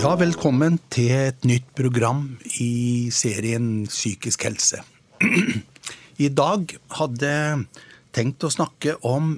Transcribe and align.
Ja, 0.00 0.14
velkommen 0.16 0.78
til 0.88 1.10
et 1.12 1.42
nytt 1.44 1.66
program 1.76 2.22
i 2.64 3.10
serien 3.12 3.82
Psykisk 3.84 4.46
helse. 4.46 4.78
I 6.24 6.30
dag 6.32 6.70
hadde 6.96 7.28
jeg 7.28 7.82
tenkt 8.16 8.46
å 8.46 8.48
snakke 8.54 8.94
om 9.04 9.34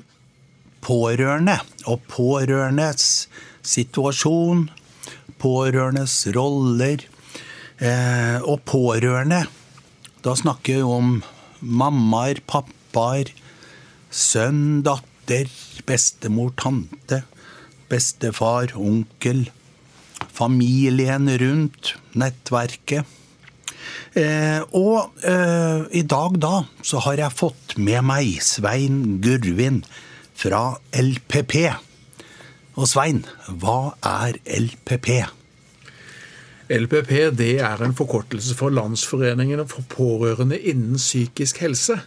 pårørende 0.87 1.57
og 1.91 2.05
pårørendes 2.13 3.07
situasjon, 3.67 4.69
pårørendes 5.43 6.15
roller. 6.37 7.03
Eh, 7.83 8.39
og 8.47 8.63
pårørende, 8.71 9.41
da 10.23 10.35
snakker 10.39 10.79
vi 10.79 10.85
om 10.87 11.17
mammaer, 11.59 12.39
pappaer, 12.47 13.33
sønn, 14.15 14.85
datter, 14.87 15.51
bestemor, 15.91 16.55
tante, 16.55 17.25
bestefar, 17.91 18.77
onkel 18.79 19.49
familien 20.33 21.29
rundt, 21.41 21.95
nettverket. 22.19 23.19
Eh, 24.13 24.61
og 24.77 25.25
eh, 25.25 25.85
i 25.97 26.03
dag 26.05 26.37
da 26.41 26.63
så 26.85 27.01
har 27.07 27.21
jeg 27.21 27.39
fått 27.39 27.77
med 27.81 28.05
meg 28.05 28.43
Svein 28.45 29.21
Gurvin 29.25 29.81
fra 30.37 30.75
LPP. 30.93 31.57
Og 32.77 32.89
Svein, 32.89 33.23
hva 33.49 33.95
er 34.05 34.39
LPP? 34.45 35.09
LPP 36.73 37.13
det 37.37 37.55
er 37.61 37.83
en 37.85 37.97
forkortelse 37.97 38.57
for 38.57 38.73
Landsforeningen 38.73 39.65
for 39.69 39.85
pårørende 39.93 40.57
innen 40.57 41.01
psykisk 41.01 41.61
helse. 41.65 41.99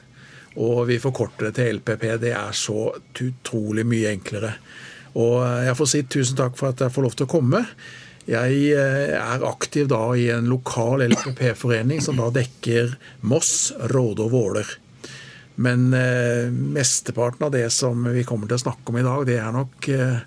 Og 0.56 0.86
vi 0.88 1.02
forkorter 1.04 1.50
det 1.50 1.58
til 1.58 1.82
LPP. 1.82 2.06
Det 2.22 2.32
er 2.34 2.56
så 2.56 2.94
utrolig 2.96 3.86
mye 3.86 4.14
enklere. 4.16 4.56
Og 5.20 5.44
jeg 5.66 5.76
får 5.78 5.90
si 5.92 6.02
tusen 6.12 6.40
takk 6.40 6.58
for 6.60 6.72
at 6.72 6.82
jeg 6.82 6.94
får 6.96 7.06
lov 7.06 7.18
til 7.18 7.28
å 7.28 7.34
komme. 7.36 7.62
Jeg 8.26 8.72
eh, 8.74 9.14
er 9.14 9.44
aktiv 9.46 9.86
da 9.92 10.02
i 10.18 10.30
en 10.34 10.48
lokal 10.50 11.04
LPP-forening 11.06 12.02
som 12.02 12.18
da 12.18 12.32
dekker 12.34 12.96
Moss, 13.30 13.70
Råde 13.94 14.26
og 14.26 14.34
Våler. 14.34 14.72
Men 15.62 15.94
eh, 15.94 16.50
mesteparten 16.50 17.46
av 17.46 17.54
det 17.54 17.68
som 17.74 18.02
vi 18.10 18.26
kommer 18.28 18.50
til 18.50 18.58
å 18.58 18.64
snakke 18.66 18.92
om 18.92 18.98
i 18.98 19.06
dag, 19.06 19.28
det 19.30 19.38
er 19.38 19.54
nok 19.54 19.90
eh, 19.94 20.26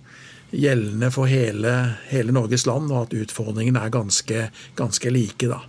gjeldende 0.54 1.10
for 1.12 1.28
hele, 1.28 1.74
hele, 2.12 2.32
Norges 2.32 2.68
land, 2.70 2.92
og 2.94 3.08
at 3.08 3.18
utfordringene 3.18 3.82
er 3.82 3.92
ganske, 3.92 4.46
ganske 4.78 5.12
like, 5.12 5.50
da. 5.50 5.60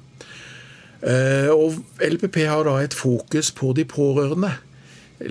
Eh, 1.02 1.50
og 1.50 1.82
LPP 2.04 2.44
har 2.46 2.70
da 2.70 2.78
et 2.84 2.96
fokus 2.96 3.50
på 3.58 3.74
de 3.74 3.90
pårørende. 3.90 4.54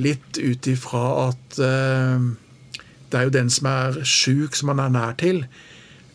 Litt 0.03 0.43
ut 0.43 0.67
ifra 0.69 1.07
at 1.29 1.63
eh, 1.63 2.29
det 3.09 3.23
er 3.23 3.31
jo 3.31 3.39
den 3.39 3.55
som 3.55 3.71
er 3.71 4.03
sjuk, 4.03 4.59
som 4.59 4.75
man 4.75 4.83
er 4.83 4.97
nær 4.99 5.19
til 5.23 5.45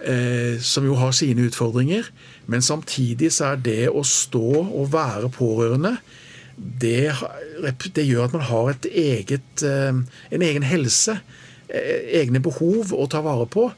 eh, 0.06 0.60
som 0.62 0.86
jo 0.88 0.98
har 1.00 1.16
sine 1.16 1.48
utfordringer. 1.50 2.10
Men 2.52 2.62
samtidig 2.62 3.32
så 3.34 3.54
er 3.54 3.64
det 3.66 3.82
å 3.90 4.04
stå 4.08 4.50
og 4.66 4.92
være 4.94 5.32
pårørende 5.34 5.98
det, 6.56 7.10
det 7.96 8.06
gjør 8.06 8.28
at 8.28 8.36
man 8.36 8.46
har 8.46 8.72
et 8.72 8.88
eget, 8.92 9.64
eh, 9.66 9.94
en 10.32 10.46
egen 10.46 10.66
helse, 10.68 11.18
eh, 11.68 12.22
egne 12.22 12.42
behov 12.44 12.94
å 12.94 13.08
ta 13.10 13.24
vare 13.26 13.48
på. 13.50 13.72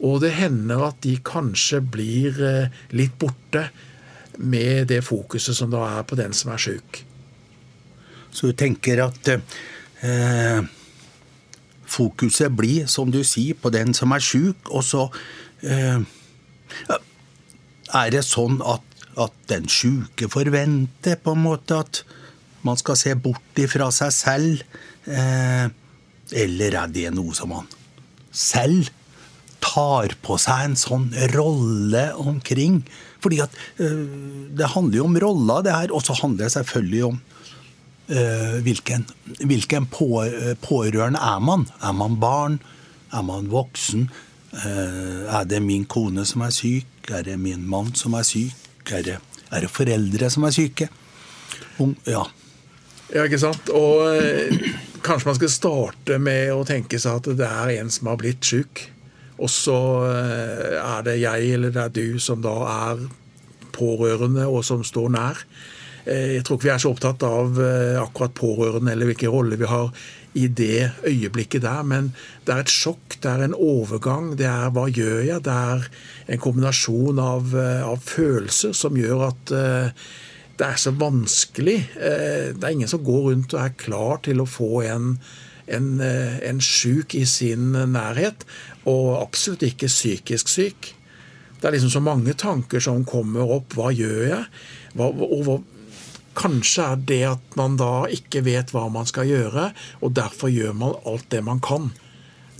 Og 0.00 0.20
det 0.22 0.32
hender 0.38 0.86
at 0.86 1.00
de 1.04 1.18
kanskje 1.24 1.82
blir 1.84 2.40
eh, 2.40 2.82
litt 2.96 3.18
borte 3.20 3.68
med 4.38 4.88
det 4.88 5.02
fokuset 5.04 5.56
som 5.56 5.72
da 5.72 5.84
er 5.98 6.06
på 6.08 6.16
den 6.16 6.32
som 6.32 6.52
er 6.54 6.62
sjuk. 6.62 7.02
Så 8.32 8.50
du 8.50 8.56
tenker 8.56 9.02
at 9.04 9.32
eh, 9.34 10.62
fokuset 11.90 12.54
blir, 12.56 12.86
som 12.86 13.10
du 13.10 13.20
sier, 13.26 13.58
på 13.58 13.72
den 13.74 13.92
som 13.96 14.14
er 14.14 14.22
sjuk, 14.22 14.70
og 14.70 14.86
så 14.86 15.08
er 17.90 18.12
det 18.14 18.22
sånn 18.26 18.60
at, 18.62 18.84
at 19.20 19.34
den 19.50 19.68
sjuke 19.70 20.28
forventer 20.30 21.18
på 21.20 21.34
en 21.36 21.44
måte 21.44 21.80
at 21.82 22.02
man 22.66 22.78
skal 22.80 22.96
se 23.00 23.14
bort 23.16 23.60
ifra 23.60 23.90
seg 23.94 24.14
selv? 24.14 24.62
Eh, 25.08 25.66
eller 26.44 26.76
er 26.84 26.92
det 26.92 27.10
noe 27.16 27.34
som 27.36 27.50
man 27.52 27.68
selv 28.30 28.90
tar 29.60 30.14
på 30.24 30.38
seg 30.40 30.68
en 30.68 30.78
sånn 30.78 31.10
rolle 31.34 32.06
omkring? 32.20 32.82
Fordi 33.20 33.42
at 33.44 33.56
eh, 33.82 34.06
det 34.56 34.72
handler 34.76 35.00
jo 35.00 35.08
om 35.08 35.20
roller, 35.26 35.66
det 35.66 35.76
her. 35.76 35.94
Og 35.96 36.04
så 36.06 36.16
handler 36.22 36.46
det 36.46 36.54
selvfølgelig 36.56 37.04
om 37.10 37.20
hvilken, 38.10 39.04
hvilken 39.46 39.84
på, 39.86 40.06
pårørende 40.64 41.20
er 41.22 41.42
man? 41.46 41.68
Er 41.78 41.92
man 41.94 42.16
barn? 42.18 42.56
Er 43.14 43.22
man 43.22 43.46
voksen? 43.52 44.08
Eh, 44.50 45.30
er 45.30 45.44
det 45.46 45.60
min 45.62 45.84
kone 45.86 46.24
som 46.26 46.42
er 46.42 46.54
syk? 46.54 47.10
Er 47.10 47.22
det 47.26 47.38
min 47.38 47.62
mann 47.70 47.94
som 47.94 48.16
er 48.18 48.26
syk? 48.26 48.56
Er 48.90 49.04
det, 49.06 49.18
er 49.50 49.64
det 49.64 49.70
foreldre 49.70 50.30
som 50.30 50.46
er 50.48 50.54
syke? 50.54 50.88
Ja. 52.06 52.24
Ja, 53.10 53.24
ikke 53.24 53.40
sant. 53.42 53.70
Og 53.74 54.06
eh, 54.10 54.72
kanskje 55.06 55.30
man 55.30 55.38
skal 55.38 55.52
starte 55.54 56.18
med 56.22 56.50
å 56.54 56.64
tenke 56.66 56.98
seg 56.98 57.20
at 57.20 57.30
det 57.38 57.46
er 57.46 57.76
en 57.78 57.90
som 57.94 58.10
har 58.10 58.18
blitt 58.20 58.46
syk. 58.46 58.88
Og 59.40 59.50
så 59.50 59.78
eh, 60.10 60.78
er 60.82 61.06
det 61.06 61.20
jeg 61.22 61.54
eller 61.56 61.74
det 61.74 61.86
er 61.86 61.94
du 61.94 62.20
som 62.22 62.42
da 62.42 62.56
er 62.90 63.06
pårørende 63.74 64.48
og 64.50 64.64
som 64.66 64.82
står 64.84 65.14
nær. 65.14 65.44
Jeg 66.10 66.42
tror 66.42 66.56
ikke 66.56 66.66
vi 66.66 66.72
er 66.72 66.80
så 66.80 66.90
opptatt 66.90 67.22
av 67.22 67.58
akkurat 68.00 68.32
pårørende 68.34 68.94
eller 68.94 69.10
hvilken 69.10 69.30
rolle 69.30 69.58
vi 69.60 69.68
har 69.68 69.92
i 70.34 70.46
det 70.46 70.90
øyeblikket 71.06 71.62
der. 71.62 71.82
Men 71.82 72.12
det 72.46 72.54
er 72.54 72.64
et 72.64 72.72
sjokk, 72.72 73.18
det 73.22 73.30
er 73.30 73.44
en 73.44 73.56
overgang. 73.56 74.32
Det 74.38 74.46
er 74.46 74.72
hva 74.74 74.86
gjør 74.90 75.22
jeg? 75.26 75.44
Det 75.46 75.56
er 75.74 75.86
en 76.30 76.42
kombinasjon 76.42 77.18
av, 77.22 77.54
eh, 77.54 77.82
av 77.86 77.98
følelser 78.04 78.74
som 78.76 78.98
gjør 78.98 79.26
at 79.30 79.54
uh, 79.54 80.06
det 80.60 80.66
er 80.66 80.78
så 80.78 80.94
vanskelig. 80.94 81.78
Uh, 81.96 82.54
det 82.54 82.62
er 82.62 82.76
ingen 82.76 82.90
som 82.90 83.04
går 83.04 83.30
rundt 83.30 83.56
og 83.56 83.64
er 83.64 83.78
klar 83.80 84.22
til 84.26 84.42
å 84.42 84.48
få 84.48 84.84
en, 84.86 85.16
en, 85.66 85.90
en 86.00 86.62
sjuk 86.62 87.16
i 87.18 87.26
sin 87.26 87.72
nærhet, 87.72 88.46
og 88.90 89.18
absolutt 89.20 89.66
ikke 89.66 89.90
psykisk 89.90 90.50
syk. 90.50 90.94
Det 91.60 91.68
er 91.68 91.74
liksom 91.76 91.92
så 91.92 92.00
mange 92.00 92.32
tanker 92.38 92.80
som 92.80 93.02
kommer 93.04 93.50
opp. 93.58 93.74
Hva 93.76 93.90
gjør 93.92 94.22
jeg? 94.30 94.44
Hva, 94.96 95.10
og 95.10 95.42
hva, 95.44 95.58
Kanskje 96.38 96.84
er 96.92 97.00
det 97.10 97.22
at 97.32 97.56
man 97.58 97.76
da 97.80 98.06
ikke 98.12 98.44
vet 98.46 98.70
hva 98.74 98.86
man 98.92 99.08
skal 99.08 99.28
gjøre, 99.28 99.70
og 100.00 100.14
derfor 100.14 100.52
gjør 100.52 100.76
man 100.78 100.98
alt 101.08 101.26
det 101.32 101.42
man 101.46 101.62
kan. 101.64 101.90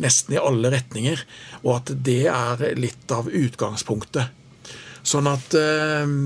Nesten 0.01 0.35
i 0.35 0.41
alle 0.41 0.73
retninger. 0.73 1.23
Og 1.63 1.77
at 1.77 1.93
det 2.09 2.25
er 2.33 2.65
litt 2.79 3.15
av 3.15 3.31
utgangspunktet. 3.31 4.37
Sånn 5.07 5.29
at 5.31 5.55
eh, 5.57 6.17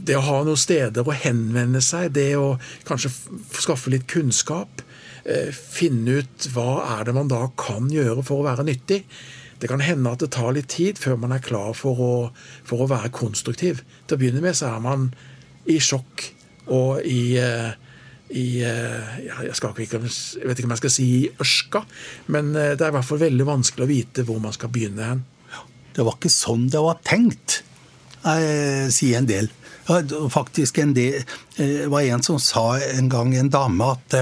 det 0.00 0.16
å 0.16 0.24
ha 0.24 0.38
noen 0.46 0.60
steder 0.60 1.06
å 1.06 1.16
henvende 1.16 1.82
seg, 1.84 2.14
det 2.16 2.32
å 2.38 2.54
kanskje 2.88 3.12
skaffe 3.60 3.92
litt 3.92 4.08
kunnskap, 4.10 4.82
eh, 5.24 5.50
finne 5.52 6.20
ut 6.22 6.48
hva 6.54 6.80
er 6.96 7.08
det 7.08 7.16
man 7.16 7.30
da 7.30 7.44
kan 7.60 7.90
gjøre 7.92 8.24
for 8.26 8.40
å 8.40 8.48
være 8.48 8.66
nyttig. 8.68 9.02
Det 9.60 9.68
kan 9.68 9.82
hende 9.84 10.14
at 10.14 10.22
det 10.22 10.30
tar 10.32 10.54
litt 10.56 10.70
tid 10.72 10.98
før 10.98 11.18
man 11.20 11.34
er 11.36 11.44
klar 11.44 11.74
for 11.76 12.00
å, 12.00 12.14
for 12.64 12.80
å 12.80 12.88
være 12.88 13.12
konstruktiv. 13.12 13.82
Til 14.06 14.16
å 14.16 14.20
begynne 14.22 14.40
med 14.44 14.56
så 14.56 14.70
er 14.72 14.80
man 14.84 15.10
i 15.68 15.78
sjokk 15.82 16.26
og 16.70 17.04
i, 17.04 17.36
eh, 17.40 17.70
i 18.38 18.46
jeg, 18.62 19.54
skal 19.58 19.74
ikke, 19.74 19.98
jeg, 19.98 20.46
vet 20.46 20.60
ikke 20.60 20.68
om 20.68 20.74
jeg 20.76 20.82
skal 20.84 20.94
si 20.94 21.08
ørska, 21.42 21.82
men 22.32 22.54
eh, 22.54 22.74
det 22.78 22.86
er 22.86 22.92
i 22.92 22.96
hvert 22.98 23.08
fall 23.08 23.22
veldig 23.24 23.48
vanskelig 23.48 23.86
å 23.86 23.90
vite 23.90 24.26
hvor 24.28 24.40
man 24.42 24.54
skal 24.56 24.72
begynne 24.72 25.12
hen. 25.12 25.24
Det 25.96 26.06
var 26.06 26.16
ikke 26.16 26.32
sånn 26.32 26.68
det 26.70 26.80
var 26.84 27.00
tenkt, 27.04 27.62
sier 28.94 29.16
en 29.18 29.26
del. 29.26 29.48
Faktisk 30.30 30.78
en 30.78 30.92
del, 30.94 31.24
var 31.90 32.04
en 32.04 32.22
som 32.22 32.38
sa 32.38 32.76
en 32.78 33.08
gang, 33.10 33.32
en 33.34 33.50
dame, 33.50 33.88
at 33.90 34.14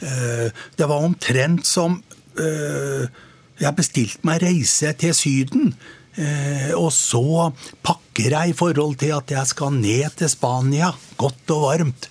det 0.00 0.88
var 0.90 1.04
omtrent 1.04 1.68
som 1.68 2.00
Jeg 2.34 3.76
bestilte 3.78 4.26
meg 4.26 4.42
reise 4.42 4.90
til 4.98 5.14
Syden. 5.14 5.70
Eh, 6.12 6.72
og 6.76 6.90
så 6.92 7.48
pakker 7.84 8.34
jeg 8.36 8.52
i 8.52 8.56
forhold 8.56 8.98
til 9.00 9.14
at 9.16 9.32
jeg 9.32 9.48
skal 9.48 9.72
ned 9.78 10.18
til 10.18 10.28
Spania, 10.28 10.92
godt 11.20 11.54
og 11.54 11.66
varmt. 11.70 12.08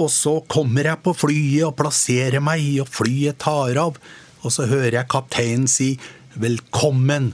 Og 0.00 0.10
så 0.12 0.38
kommer 0.48 0.90
jeg 0.90 1.02
på 1.04 1.14
flyet 1.16 1.66
og 1.68 1.76
plasserer 1.78 2.42
meg, 2.44 2.64
og 2.82 2.90
flyet 2.92 3.40
tar 3.40 3.80
av. 3.80 3.96
Og 4.40 4.52
så 4.52 4.68
hører 4.68 5.00
jeg 5.00 5.12
kapteinen 5.12 5.68
si 5.68 5.98
'velkommen 6.36 7.32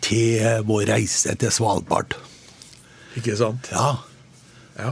til 0.00 0.64
vår 0.66 0.88
reise 0.90 1.34
til 1.34 1.48
Svalbard'. 1.48 2.16
Ikke 3.16 3.36
sant? 3.36 3.70
Ja. 3.72 4.02
Ja, 4.76 4.90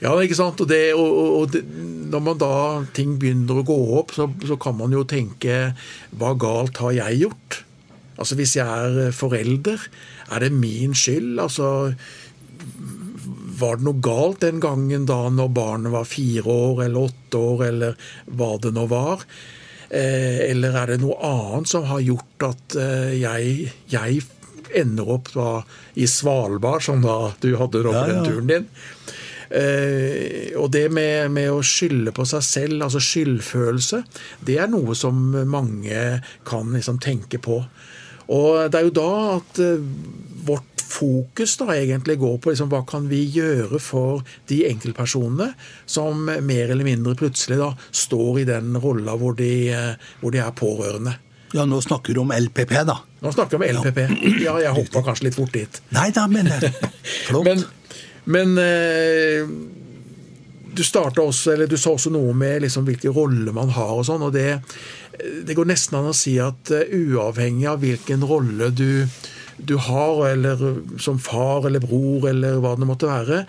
ja 0.00 0.20
ikke 0.20 0.34
sant. 0.34 0.60
Og, 0.60 0.68
det, 0.68 0.94
og, 0.94 1.42
og 1.42 1.52
det, 1.52 1.62
når 2.10 2.20
man 2.20 2.38
da 2.38 2.54
ting 2.94 3.18
begynner 3.18 3.60
å 3.60 3.66
gå 3.66 3.78
opp, 3.98 4.14
så, 4.16 4.30
så 4.46 4.56
kan 4.56 4.78
man 4.78 4.92
jo 4.92 5.04
tenke 5.04 5.74
'hva 6.16 6.34
galt 6.34 6.76
har 6.78 6.92
jeg 6.92 7.26
gjort'? 7.26 7.62
Altså 8.18 8.36
Hvis 8.38 8.56
jeg 8.58 8.66
er 8.66 8.98
eh, 9.08 9.14
forelder, 9.14 9.80
er 10.32 10.44
det 10.44 10.52
min 10.52 10.94
skyld? 10.94 11.38
Altså 11.40 11.94
Var 13.62 13.78
det 13.78 13.86
noe 13.86 14.02
galt 14.04 14.42
den 14.44 14.60
gangen 14.62 15.06
da 15.08 15.24
når 15.30 15.50
barnet 15.54 15.94
var 15.94 16.08
fire 16.08 16.44
år 16.46 16.84
eller 16.86 17.08
åtte 17.10 17.40
år, 17.40 17.66
eller 17.70 18.06
hva 18.26 18.54
det 18.62 18.74
nå 18.76 18.86
var? 18.90 19.26
Eh, 19.92 20.50
eller 20.50 20.76
er 20.80 20.94
det 20.94 21.02
noe 21.02 21.18
annet 21.20 21.68
som 21.68 21.84
har 21.84 22.00
gjort 22.00 22.46
at 22.48 22.78
eh, 22.80 23.10
jeg, 23.20 23.72
jeg 23.92 24.22
ender 24.80 25.10
opp 25.18 25.28
da 25.34 25.50
i 26.00 26.06
Svalbard, 26.08 26.80
som 26.84 27.02
da 27.04 27.34
du 27.42 27.52
hadde 27.60 27.82
da 27.84 27.92
på 27.92 27.98
ja, 27.98 28.06
den 28.08 28.24
turen 28.24 28.48
din. 28.48 28.70
Eh, 29.52 30.56
og 30.56 30.70
det 30.72 30.86
med, 30.88 31.28
med, 31.34 31.50
å 31.52 31.60
skylde 31.66 32.14
på 32.16 32.24
seg 32.28 32.44
selv, 32.46 32.78
altså 32.86 33.02
skyldfølelse, 33.04 34.00
det 34.48 34.56
er 34.64 34.72
noe 34.72 34.96
som 34.96 35.18
mange 35.44 36.22
kan 36.48 36.72
liksom 36.72 37.02
tenke 37.02 37.42
på. 37.42 37.60
Og 38.32 38.70
det 38.72 38.80
er 38.80 38.88
jo 38.88 38.94
da 38.96 39.10
at 39.36 39.60
eh, 39.62 39.82
vårt 40.46 40.84
fokus 40.92 41.56
da 41.56 41.72
egentlig 41.74 42.18
går 42.20 42.38
på 42.42 42.52
liksom, 42.52 42.70
hva 42.72 42.82
kan 42.88 43.08
vi 43.10 43.22
gjøre 43.32 43.80
for 43.80 44.22
de 44.50 44.62
enkeltpersonene 44.68 45.52
som 45.88 46.24
mer 46.26 46.72
eller 46.72 46.86
mindre 46.86 47.16
plutselig 47.18 47.58
da 47.60 47.72
står 47.90 48.42
i 48.42 48.48
den 48.48 48.76
rolla 48.82 49.16
hvor, 49.20 49.38
eh, 49.40 49.92
hvor, 50.20 50.34
de 50.34 50.42
er 50.42 50.56
pårørende. 50.56 51.16
Ja, 51.52 51.66
Nå 51.68 51.82
snakker 51.84 52.16
du 52.16 52.22
om 52.22 52.32
LPP, 52.32 52.72
da. 52.88 52.96
Nå 53.20 53.32
snakker 53.32 53.60
vi 53.60 53.68
om 53.68 53.82
LPP. 53.82 54.00
Ja, 54.40 54.56
jeg 54.62 54.72
hoppa 54.76 55.04
kanskje 55.04 55.28
litt 55.28 55.36
fort 55.36 55.52
dit. 55.52 55.82
Nei 55.92 56.08
da, 56.16 56.24
men 56.30 56.48
flott. 57.28 57.44
men, 57.44 57.64
men 58.24 58.56
eh, 58.62 59.52
du 60.72 60.82
starta 60.84 61.22
også, 61.22 61.52
eller 61.52 61.68
du 61.68 61.76
sa 61.76 61.92
også 61.92 62.12
noe 62.12 62.32
med 62.36 62.64
liksom 62.64 62.86
hvilke 62.88 63.12
roller 63.12 63.52
man 63.54 63.72
har 63.76 63.92
og 63.98 64.06
sånn. 64.08 64.24
og 64.24 64.32
det, 64.34 64.62
det 65.18 65.56
går 65.56 65.68
nesten 65.68 65.98
an 65.98 66.10
å 66.10 66.16
si 66.16 66.36
at 66.42 66.72
uh, 66.72 66.82
uavhengig 66.88 67.68
av 67.70 67.82
hvilken 67.82 68.24
rolle 68.26 68.70
du, 68.74 69.04
du 69.58 69.76
har, 69.88 70.24
eller 70.32 70.82
som 71.02 71.20
far 71.22 71.68
eller 71.68 71.82
bror 71.84 72.28
eller 72.30 72.60
hva 72.62 72.74
det 72.78 72.88
måtte 72.88 73.10
være, 73.10 73.44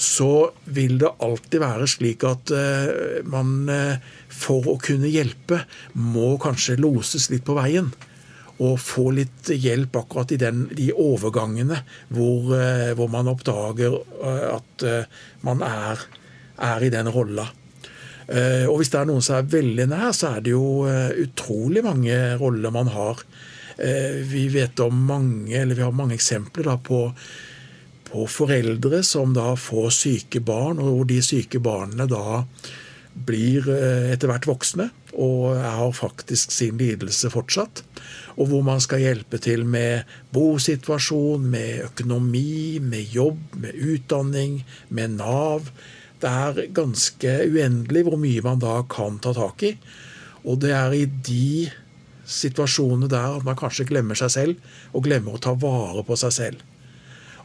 så 0.00 0.50
vil 0.72 0.96
det 1.02 1.12
alltid 1.22 1.62
være 1.62 1.90
slik 1.90 2.24
at 2.26 2.54
uh, 2.54 3.20
man 3.28 3.68
uh, 3.70 4.00
for 4.32 4.72
å 4.72 4.78
kunne 4.82 5.10
hjelpe 5.12 5.62
må 5.98 6.34
kanskje 6.42 6.80
loses 6.80 7.28
litt 7.32 7.46
på 7.46 7.58
veien. 7.58 7.92
Og 8.62 8.76
få 8.78 9.08
litt 9.16 9.48
hjelp 9.50 9.96
akkurat 9.98 10.32
i 10.34 10.38
den, 10.38 10.66
de 10.76 10.92
overgangene 10.94 11.80
hvor, 12.14 12.52
hvor 12.94 13.08
man 13.10 13.30
oppdager 13.32 13.96
at 14.52 14.84
man 15.42 15.64
er, 15.66 16.04
er 16.60 16.84
i 16.86 16.92
den 16.92 17.10
rolla. 17.10 17.48
Og 18.30 18.76
hvis 18.78 18.92
det 18.92 19.00
er 19.00 19.08
noen 19.08 19.24
som 19.24 19.38
er 19.38 19.48
veldig 19.50 19.86
nær, 19.90 20.12
så 20.14 20.36
er 20.36 20.44
det 20.44 20.52
jo 20.52 20.86
utrolig 21.24 21.82
mange 21.84 22.18
roller 22.40 22.74
man 22.74 22.90
har. 22.94 23.24
Vi 24.30 24.44
vet 24.54 24.78
om 24.84 25.00
mange, 25.08 25.56
eller 25.58 25.74
vi 25.74 25.82
har 25.82 25.96
mange 25.96 26.14
eksempler 26.14 26.70
da, 26.70 26.76
på 26.78 27.08
på 28.12 28.26
foreldre 28.28 29.00
som 29.06 29.32
da 29.36 29.54
får 29.56 29.92
syke 29.96 30.42
barn, 30.44 30.80
og 30.82 30.88
hvor 30.90 31.08
de 31.08 31.20
syke 31.24 31.60
barna 31.64 32.06
da 32.10 32.42
blir 33.12 33.66
eh, 33.72 34.12
etter 34.12 34.30
hvert 34.30 34.48
voksne 34.48 34.88
og 35.12 35.58
har 35.60 35.90
faktisk 35.92 36.52
sin 36.54 36.78
lidelse 36.80 37.28
fortsatt. 37.32 37.82
Og 38.40 38.48
hvor 38.48 38.62
man 38.64 38.80
skal 38.80 39.02
hjelpe 39.02 39.36
til 39.44 39.66
med 39.68 40.08
bosituasjon, 40.32 41.44
med 41.52 41.82
økonomi, 41.90 42.80
med 42.80 43.12
jobb, 43.12 43.42
med 43.60 43.76
utdanning, 43.76 44.62
med 44.88 45.18
Nav. 45.18 45.68
Det 46.22 46.30
er 46.30 46.72
ganske 46.74 47.30
uendelig 47.50 48.04
hvor 48.06 48.18
mye 48.20 48.42
man 48.44 48.60
da 48.62 48.80
kan 48.90 49.18
ta 49.22 49.34
tak 49.34 49.64
i. 49.66 49.72
Og 50.46 50.60
det 50.62 50.72
er 50.74 50.94
i 50.94 51.06
de 51.06 51.70
situasjonene 52.32 53.10
der 53.10 53.38
at 53.38 53.46
man 53.46 53.58
kanskje 53.58 53.88
glemmer 53.88 54.18
seg 54.18 54.30
selv, 54.34 54.68
og 54.94 55.06
glemmer 55.06 55.36
å 55.36 55.42
ta 55.42 55.54
vare 55.58 56.04
på 56.06 56.18
seg 56.18 56.34
selv. 56.36 56.62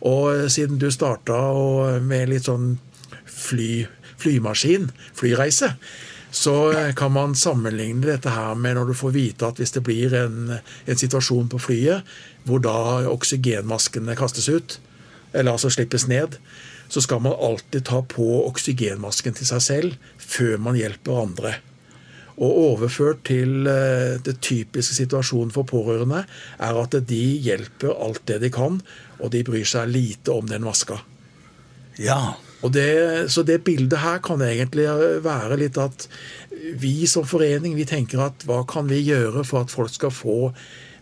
Og 0.06 0.46
siden 0.54 0.78
du 0.78 0.92
starta 0.94 1.40
med 2.06 2.30
litt 2.30 2.46
sånn 2.46 2.76
fly, 3.26 3.88
flymaskin, 4.22 4.92
flyreise, 5.18 5.74
så 6.38 6.54
kan 6.98 7.14
man 7.16 7.36
sammenligne 7.40 8.06
dette 8.06 8.30
her 8.36 8.58
med 8.60 8.76
når 8.78 8.92
du 8.92 8.98
får 9.00 9.14
vite 9.16 9.48
at 9.48 9.62
hvis 9.62 9.74
det 9.74 9.82
blir 9.88 10.14
en, 10.20 10.58
en 10.60 11.00
situasjon 11.00 11.48
på 11.50 11.62
flyet 11.64 12.18
hvor 12.46 12.62
da 12.62 13.08
oksygenmaskene 13.10 14.16
kastes 14.20 14.50
ut, 14.52 14.78
eller 15.34 15.56
altså 15.56 15.72
slippes 15.74 16.06
ned, 16.12 16.38
så 16.88 17.04
skal 17.04 17.24
man 17.24 17.36
alltid 17.36 17.86
ta 17.89 18.01
på 18.01 18.28
oksygenmasken 18.48 19.38
til 19.38 19.50
seg 19.50 19.63
selv 19.63 20.13
før 20.18 20.57
man 20.62 20.80
hjelper 20.80 21.22
andre. 21.24 21.54
Og 22.38 22.57
overført 22.68 23.24
til 23.25 23.66
eh, 23.69 24.18
det 24.22 24.38
typiske 24.45 24.94
situasjonen 25.00 25.54
for 25.54 25.68
pårørende 25.68 26.24
er 26.62 26.81
at 26.84 26.98
de 27.10 27.24
hjelper 27.48 27.95
alt 27.95 28.25
det 28.30 28.42
de 28.45 28.51
kan, 28.54 28.81
og 29.18 29.31
de 29.34 29.45
bryr 29.45 29.66
seg 29.66 29.89
lite 29.89 30.36
om 30.36 30.45
den 30.50 30.66
maska. 30.68 31.01
Ja. 31.98 32.38
Det, 32.62 33.30
så 33.31 33.44
det 33.45 33.62
bildet 33.63 34.01
her 34.01 34.18
kan 34.25 34.42
egentlig 34.42 34.88
være 35.24 35.60
litt 35.62 35.78
at 35.78 36.07
vi 36.81 37.06
som 37.07 37.25
forening 37.28 37.75
vi 37.78 37.86
tenker 37.88 38.24
at 38.25 38.45
hva 38.50 38.63
kan 38.68 38.90
vi 38.90 38.98
gjøre 39.06 39.44
for 39.45 39.62
at 39.62 39.74
folk 39.74 39.94
skal 39.94 40.12
få, 40.13 40.38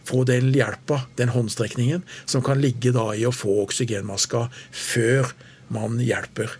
få 0.05 0.23
den 0.27 0.51
hjelpa, 0.53 1.05
den 1.15 1.31
håndstrekningen, 1.31 2.03
som 2.27 2.43
kan 2.45 2.59
ligge 2.61 2.91
da 2.95 3.07
i 3.15 3.23
å 3.25 3.33
få 3.33 3.61
oksygenmaska 3.63 4.45
før 4.69 5.31
man 5.73 5.99
hjelper. 6.03 6.57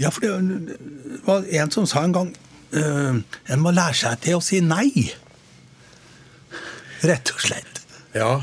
Ja, 0.00 0.10
for 0.10 0.24
det 0.24 0.76
var 1.26 1.44
en 1.44 1.72
som 1.74 1.88
sa 1.88 2.04
en 2.06 2.14
gang 2.16 2.30
uh, 2.72 3.20
en 3.20 3.62
må 3.62 3.72
lære 3.74 3.98
seg 4.02 4.22
til 4.24 4.38
å 4.38 4.44
si 4.44 4.62
nei. 4.64 5.10
Rett 7.04 7.32
og 7.34 7.42
slett. 7.44 7.82
Ja. 8.16 8.38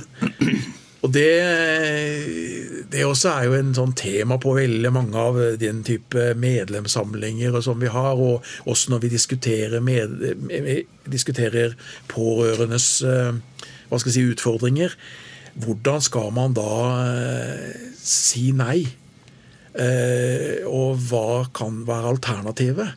Og 1.06 1.14
det, 1.14 1.30
det 2.92 3.06
også 3.06 3.32
er 3.32 3.46
jo 3.48 3.56
en 3.58 3.74
sånn 3.78 3.94
tema 3.98 4.40
på 4.42 4.56
veldig 4.58 4.92
mange 4.92 5.22
av 5.22 5.38
den 5.62 5.84
type 5.86 6.32
medlemssamlinger 6.42 7.60
som 7.64 7.80
vi 7.80 7.92
har, 7.94 8.18
og 8.18 8.46
også 8.68 8.92
når 8.92 9.06
vi 9.06 9.14
diskuterer, 9.14 9.78
med, 9.84 10.18
diskuterer 11.08 11.78
pårørendes 12.12 12.90
eh, 13.06 13.38
hva 13.88 14.02
skal 14.02 14.12
jeg 14.12 14.18
si, 14.18 14.26
utfordringer. 14.34 14.98
Hvordan 15.64 16.04
skal 16.04 16.34
man 16.36 16.58
da 16.58 16.74
eh, 17.06 17.94
si 18.02 18.50
nei? 18.58 18.82
Og 19.78 21.02
hva 21.10 21.46
kan 21.54 21.84
være 21.86 22.16
alternativet? 22.16 22.96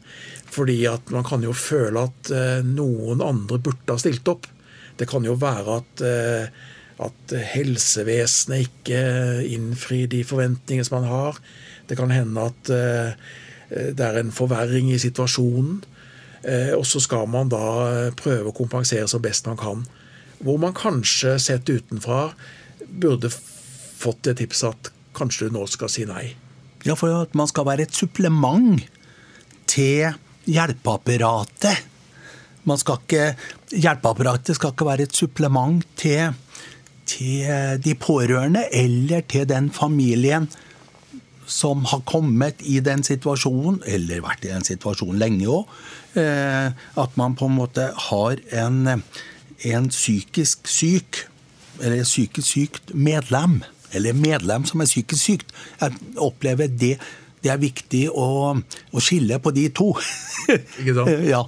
Fordi 0.51 0.83
at 0.91 1.11
man 1.15 1.27
kan 1.27 1.45
jo 1.47 1.55
føle 1.55 2.07
at 2.09 2.31
eh, 2.35 2.67
noen 2.67 3.23
andre 3.23 3.61
burde 3.63 3.95
ha 3.95 4.01
stilt 4.01 4.27
opp. 4.31 4.49
Det 4.99 5.07
kan 5.09 5.25
jo 5.25 5.37
være 5.41 5.79
at, 5.79 6.03
eh, 6.05 6.51
at 7.07 7.35
helsevesenet 7.55 8.67
ikke 8.67 9.05
innfrir 9.47 10.11
de 10.11 10.25
forventningene 10.27 10.89
som 10.89 10.99
man 10.99 11.11
har. 11.11 11.39
Det 11.87 11.99
kan 11.99 12.11
hende 12.15 12.49
at 12.51 12.73
eh, 12.75 13.31
det 13.71 14.07
er 14.07 14.19
en 14.19 14.35
forverring 14.35 14.91
i 14.91 14.99
situasjonen. 14.99 15.81
Og 16.75 16.87
så 16.89 17.03
skal 17.05 17.27
man 17.29 17.51
da 17.53 17.61
prøve 18.17 18.49
å 18.49 18.57
kompensere 18.57 19.05
så 19.13 19.19
best 19.21 19.45
man 19.45 19.59
kan. 19.61 19.83
Hvor 20.41 20.57
man 20.59 20.73
kanskje 20.73 21.35
sett 21.37 21.69
utenfra 21.69 22.31
burde 22.89 23.29
fått 23.31 24.25
det 24.25 24.39
tipset 24.41 24.73
at 24.73 24.91
kanskje 25.15 25.51
du 25.51 25.59
nå 25.59 25.67
skal 25.69 25.93
si 25.93 26.09
nei. 26.09 26.31
Ja, 26.87 26.97
for 26.97 27.13
at 27.23 27.35
man 27.37 27.49
skal 27.51 27.67
være 27.69 27.85
et 27.89 27.97
supplement 27.97 28.81
til 29.69 30.15
hjelpeapparatet. 30.49 31.87
Skal 32.81 33.01
ikke, 33.03 33.27
hjelpeapparatet 33.73 34.57
skal 34.57 34.73
ikke 34.75 34.87
være 34.89 35.07
et 35.09 35.17
supplement 35.17 35.85
til, 35.99 36.35
til 37.09 37.81
de 37.85 37.95
pårørende 37.99 38.67
eller 38.73 39.25
til 39.29 39.49
den 39.49 39.71
familien 39.75 40.49
som 41.51 41.85
har 41.91 42.05
kommet 42.07 42.63
i 42.63 42.79
den 42.85 43.03
situasjonen, 43.07 43.81
eller 43.87 44.23
vært 44.23 44.47
i 44.47 44.53
den 44.53 44.67
situasjonen 44.67 45.19
lenge 45.21 45.49
òg, 45.51 45.73
eh, 46.21 46.71
at 47.03 47.19
man 47.19 47.35
på 47.39 47.49
en 47.51 47.57
måte 47.59 47.89
har 48.11 48.41
en, 48.63 49.03
en 49.67 49.91
psykisk 49.91 50.71
syk, 50.71 51.25
eller 51.81 52.07
psykisk 52.07 52.47
sykt 52.47 52.95
medlem, 52.95 53.61
eller 53.95 54.17
medlem 54.17 54.67
som 54.69 54.83
er 54.83 54.91
psykisk 54.91 55.23
sykt. 55.23 55.57
Jeg 55.81 55.99
opplever 56.21 56.71
det 56.71 56.97
det 57.41 57.49
er 57.49 57.61
viktig 57.61 58.03
å, 58.13 58.53
å 58.53 59.03
skille 59.03 59.39
på 59.41 59.53
de 59.57 59.69
to. 59.73 59.95
Ikke 60.81 60.97
sant? 60.97 61.13
ja. 61.25 61.45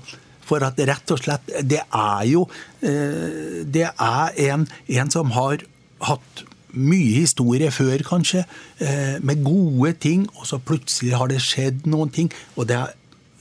For 0.49 0.65
at 0.67 0.81
rett 0.85 1.13
og 1.15 1.21
slett 1.23 1.53
Det 1.65 1.79
er 1.81 2.23
jo 2.27 2.41
eh, 2.85 3.61
Det 3.63 3.85
er 3.87 4.41
en, 4.49 4.65
en 4.99 5.13
som 5.13 5.31
har 5.37 5.63
hatt 6.03 6.43
mye 6.73 7.21
historie 7.21 7.69
før, 7.69 8.01
kanskje, 8.07 8.47
eh, 8.81 9.19
med 9.21 9.43
gode 9.45 9.93
ting, 10.01 10.23
og 10.41 10.47
så 10.49 10.57
plutselig 10.57 11.13
har 11.21 11.29
det 11.29 11.43
skjedd 11.45 11.85
noen 11.85 12.09
ting. 12.09 12.31
Og 12.57 12.65
det 12.71 12.79
er, 12.79 12.95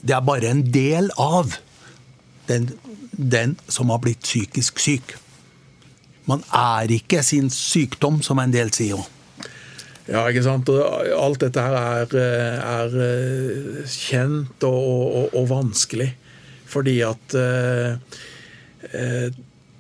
det 0.04 0.18
er 0.18 0.26
bare 0.28 0.50
en 0.52 0.66
del 0.68 1.08
av 1.16 1.56
den, 2.50 2.68
den 3.16 3.56
som 3.72 3.90
har 3.94 4.02
blitt 4.04 4.20
psykisk 4.28 4.84
syk. 4.84 5.16
Man 6.32 6.46
er 6.56 6.92
ikke 6.96 7.22
sin 7.26 7.52
sykdom, 7.54 8.22
som 8.24 8.40
en 8.40 8.54
del 8.54 8.72
sier. 8.76 9.02
Ja, 10.10 10.26
ikke 10.28 10.44
sant. 10.46 10.70
Og 10.72 11.12
alt 11.16 11.44
dette 11.44 11.64
her 11.64 11.78
er, 11.78 12.16
er 12.62 12.98
eh, 13.06 13.86
kjent 13.92 14.66
og, 14.68 14.82
og, 14.82 15.30
og, 15.36 15.46
vanskelig. 15.52 16.10
Fordi 16.72 16.98
at 17.06 17.36
eh, 17.38 18.20
eh, 18.96 19.30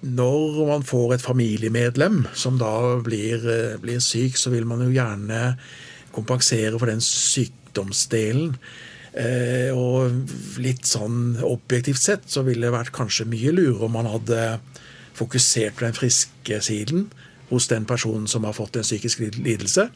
når 0.01 0.61
man 0.67 0.85
får 0.87 1.15
et 1.15 1.25
familiemedlem 1.25 2.23
som 2.33 2.59
da 2.61 2.99
blir, 3.05 3.43
eh, 3.47 3.79
blir, 3.81 3.99
syk, 4.03 4.37
så 4.37 4.53
vil 4.53 4.65
man 4.67 4.81
jo 4.85 4.93
gjerne 4.93 5.57
kompensere 6.15 6.77
for 6.77 6.91
den 6.91 7.03
sykdomsdelen. 7.05 8.55
Eh, 9.11 9.69
og 9.75 10.59
litt 10.63 10.87
sånn 10.87 11.41
objektivt 11.43 11.99
sett 11.99 12.29
så 12.31 12.45
ville 12.47 12.69
det 12.69 12.75
vært 12.77 12.95
kanskje 12.95 13.27
mye 13.27 13.51
lurere 13.51 13.87
om 13.89 13.97
man 13.97 14.07
hadde 14.07 14.45
fokusert 15.21 15.77
på 15.77 15.85
den 15.85 15.97
friske 15.97 16.61
siden 16.65 17.07
hos 17.51 17.67
den 17.71 17.85
personen 17.87 18.27
som 18.31 18.45
har 18.47 18.55
fått 18.57 18.79
en 18.79 18.87
psykisk 18.87 19.21
lidelse. 19.21 19.89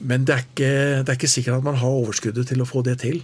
Men 0.00 0.24
det 0.24 0.34
er, 0.34 0.44
ikke, 0.46 0.72
det 1.04 1.12
er 1.12 1.18
ikke 1.18 1.30
sikkert 1.30 1.60
at 1.60 1.66
man 1.66 1.80
har 1.80 1.98
overskuddet 2.02 2.48
til 2.48 2.62
å 2.62 2.68
få 2.68 2.82
det 2.86 3.00
til. 3.02 3.20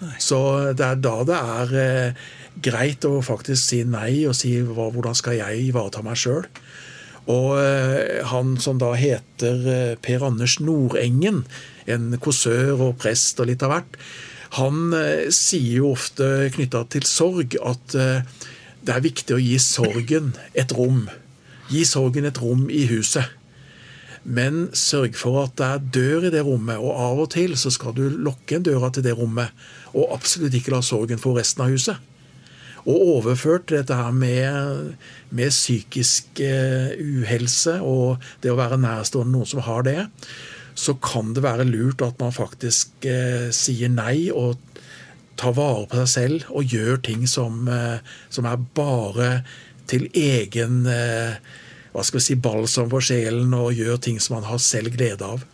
Nei. 0.00 0.16
Så 0.22 0.38
det 0.74 0.86
er 0.86 0.98
da 0.98 1.18
det 1.28 1.36
er 1.38 1.74
eh, 1.80 2.24
greit 2.64 3.04
å 3.06 3.20
faktisk 3.24 3.62
si 3.62 3.84
nei 3.86 4.24
og 4.28 4.34
si 4.36 4.56
hva, 4.64 4.88
hvordan 4.90 5.16
skal 5.16 5.38
jeg 5.38 5.68
ivareta 5.68 6.02
meg 6.04 6.18
sjøl. 6.18 6.48
Og 7.30 7.54
eh, 7.60 8.20
han 8.28 8.56
som 8.60 8.80
da 8.82 8.92
heter 8.98 9.68
eh, 9.70 9.94
Per 10.02 10.26
Anders 10.26 10.58
Nordengen, 10.60 11.44
en 11.86 12.16
kåsør 12.20 12.88
og 12.90 12.98
prest 13.00 13.40
og 13.40 13.52
litt 13.52 13.64
av 13.64 13.76
hvert, 13.76 13.98
han 14.58 14.94
eh, 14.98 15.30
sier 15.34 15.80
jo 15.80 15.94
ofte 15.94 16.50
knytta 16.54 16.84
til 16.92 17.06
sorg 17.08 17.56
at 17.62 17.96
eh, 17.98 18.42
det 18.84 18.92
er 18.92 19.04
viktig 19.04 19.36
å 19.36 19.40
gi 19.40 19.56
sorgen 19.62 20.34
et 20.52 20.72
rom. 20.76 21.06
Gi 21.72 21.84
sorgen 21.88 22.28
et 22.28 22.40
rom 22.40 22.66
i 22.68 22.84
huset. 22.90 23.32
Men 24.24 24.70
sørg 24.76 25.16
for 25.20 25.42
at 25.42 25.56
det 25.60 25.68
er 25.68 25.84
dør 25.98 26.26
i 26.28 26.32
det 26.32 26.42
rommet, 26.46 26.80
og 26.80 26.96
av 26.96 27.22
og 27.26 27.30
til 27.34 27.56
så 27.60 27.72
skal 27.72 27.92
du 27.96 28.06
lokke 28.08 28.56
en 28.56 28.64
døra 28.64 28.88
til 28.92 29.04
det 29.04 29.12
rommet, 29.18 29.52
og 29.92 30.14
absolutt 30.16 30.56
ikke 30.56 30.72
la 30.72 30.80
sorgen 30.84 31.20
få 31.20 31.34
resten 31.36 31.64
av 31.64 31.72
huset. 31.74 32.10
Og 32.84 33.04
overført 33.18 33.70
dette 33.72 33.96
her 33.96 34.12
med, 34.12 34.96
med 35.32 35.52
psykisk 35.52 36.40
uh, 36.44 36.92
uhelse 36.96 37.78
og 37.80 38.24
det 38.44 38.52
å 38.52 38.58
være 38.58 38.80
nærstående 38.80 39.32
noen 39.32 39.48
som 39.48 39.64
har 39.64 39.86
det, 39.88 40.02
så 40.74 40.96
kan 41.00 41.32
det 41.36 41.44
være 41.44 41.68
lurt 41.68 42.02
at 42.04 42.18
man 42.20 42.34
faktisk 42.34 43.06
eh, 43.06 43.46
sier 43.54 43.92
nei 43.92 44.26
og 44.34 44.58
tar 45.40 45.56
vare 45.56 45.86
på 45.90 46.00
seg 46.02 46.10
selv 46.14 46.54
og 46.54 46.72
gjør 46.74 47.02
ting 47.04 47.28
som, 47.30 47.66
uh, 47.68 47.98
som 48.32 48.48
er 48.48 48.64
bare 48.76 49.30
til 49.90 50.08
egen 50.16 50.84
hva 51.94 52.02
skal 52.02 52.18
vi 52.18 52.24
si, 52.26 52.34
balsam 52.42 52.88
for 52.90 53.04
sjelen 53.04 53.52
og 53.54 53.76
gjør 53.78 54.00
ting 54.02 54.16
som 54.18 54.40
man 54.40 54.48
har 54.48 54.58
selv 54.62 54.96
glede 54.96 55.22
av. 55.22 55.44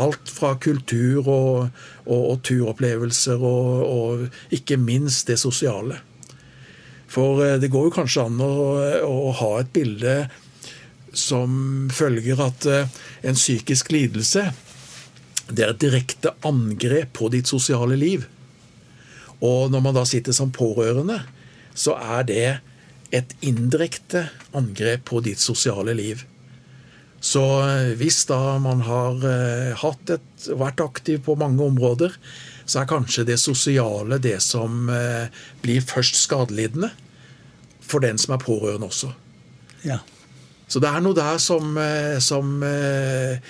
Alt 0.00 0.28
fra 0.28 0.52
kultur 0.60 1.24
og, 1.24 1.70
og, 2.04 2.20
og 2.20 2.42
turopplevelser 2.44 3.40
og, 3.40 3.80
og, 3.86 4.26
ikke 4.52 4.76
minst 4.80 5.32
det 5.32 5.38
sosiale. 5.40 5.96
For 7.10 7.40
eh, 7.46 7.56
det 7.62 7.72
går 7.72 7.88
jo 7.88 7.94
kanskje 7.96 8.26
an 8.28 8.44
å, 8.44 8.52
å 9.08 9.32
ha 9.40 9.50
et 9.62 9.72
bilde 9.74 10.16
som 11.16 11.88
følger 11.90 12.44
at 12.44 12.68
eh, 12.68 13.00
en 13.26 13.38
psykisk 13.38 13.90
lidelse 13.96 14.50
det 15.50 15.64
er 15.64 15.72
et 15.72 15.82
direkte 15.82 16.36
angrep 16.46 17.16
på 17.16 17.32
ditt 17.32 17.48
sosiale 17.50 17.96
liv. 17.98 18.28
Og 19.40 19.70
når 19.72 19.84
man 19.84 19.96
da 19.96 20.04
sitter 20.08 20.36
som 20.36 20.52
pårørende, 20.52 21.22
så 21.74 21.96
er 21.96 22.26
det 22.28 22.48
et 23.14 23.32
indirekte 23.42 24.28
angrep 24.56 25.06
på 25.08 25.22
ditt 25.24 25.40
sosiale 25.42 25.94
liv. 25.96 26.22
Så 27.20 27.42
eh, 27.64 27.94
hvis 28.00 28.22
da 28.28 28.58
man 28.62 28.84
har 28.86 29.24
hatt 29.80 30.14
et, 30.14 30.46
vært 30.56 30.80
aktiv 30.84 31.20
på 31.26 31.36
mange 31.40 31.64
områder, 31.64 32.14
så 32.70 32.82
er 32.82 32.90
kanskje 32.90 33.26
det 33.26 33.40
sosiale 33.42 34.20
det 34.22 34.38
som 34.44 34.88
eh, 34.92 35.26
blir 35.64 35.82
først 35.82 36.18
skadelidende 36.22 36.92
for 37.82 38.02
den 38.04 38.20
som 38.20 38.36
er 38.36 38.42
pårørende 38.42 38.90
også. 38.90 39.10
Ja. 39.82 39.98
Så 40.70 40.78
det 40.82 40.90
er 40.92 41.02
noe 41.02 41.16
der 41.18 41.40
som, 41.42 41.74
eh, 41.80 42.20
som 42.22 42.60
eh, 42.62 43.42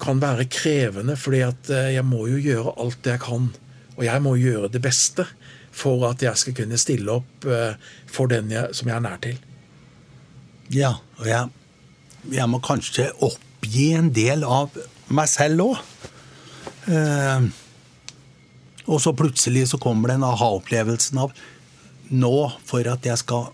kan 0.00 0.22
være 0.22 0.48
krevende, 0.48 1.18
fordi 1.20 1.42
at 1.44 1.72
jeg 1.92 2.04
må 2.08 2.26
jo 2.30 2.40
gjøre 2.40 2.76
alt 2.80 3.02
det 3.04 3.18
jeg 3.18 3.24
kan. 3.26 3.50
Og 3.96 4.04
jeg 4.06 4.22
må 4.24 4.36
gjøre 4.40 4.70
det 4.72 4.82
beste 4.84 5.26
for 5.76 6.06
at 6.08 6.22
jeg 6.24 6.40
skal 6.40 6.56
kunne 6.56 6.78
stille 6.80 7.12
opp 7.12 7.46
for 8.08 8.30
den 8.32 8.48
jeg, 8.52 8.72
som 8.76 8.88
jeg 8.88 8.96
er 8.96 9.04
nær 9.04 9.20
til. 9.24 9.36
Ja, 10.72 10.94
og 11.20 11.28
jeg, 11.28 11.48
jeg 12.32 12.48
må 12.50 12.60
kanskje 12.64 13.10
oppgi 13.24 13.90
en 13.96 14.08
del 14.14 14.44
av 14.44 14.74
meg 15.14 15.28
selv 15.30 15.66
òg. 15.66 15.82
Eh, 16.90 17.46
og 18.86 19.02
så 19.02 19.12
plutselig 19.18 19.66
så 19.72 19.80
kommer 19.82 20.12
den 20.12 20.24
aha-opplevelsen 20.26 21.20
av 21.24 21.34
nå, 22.14 22.34
for 22.66 22.86
at 22.86 23.06
jeg 23.06 23.18
skal 23.18 23.48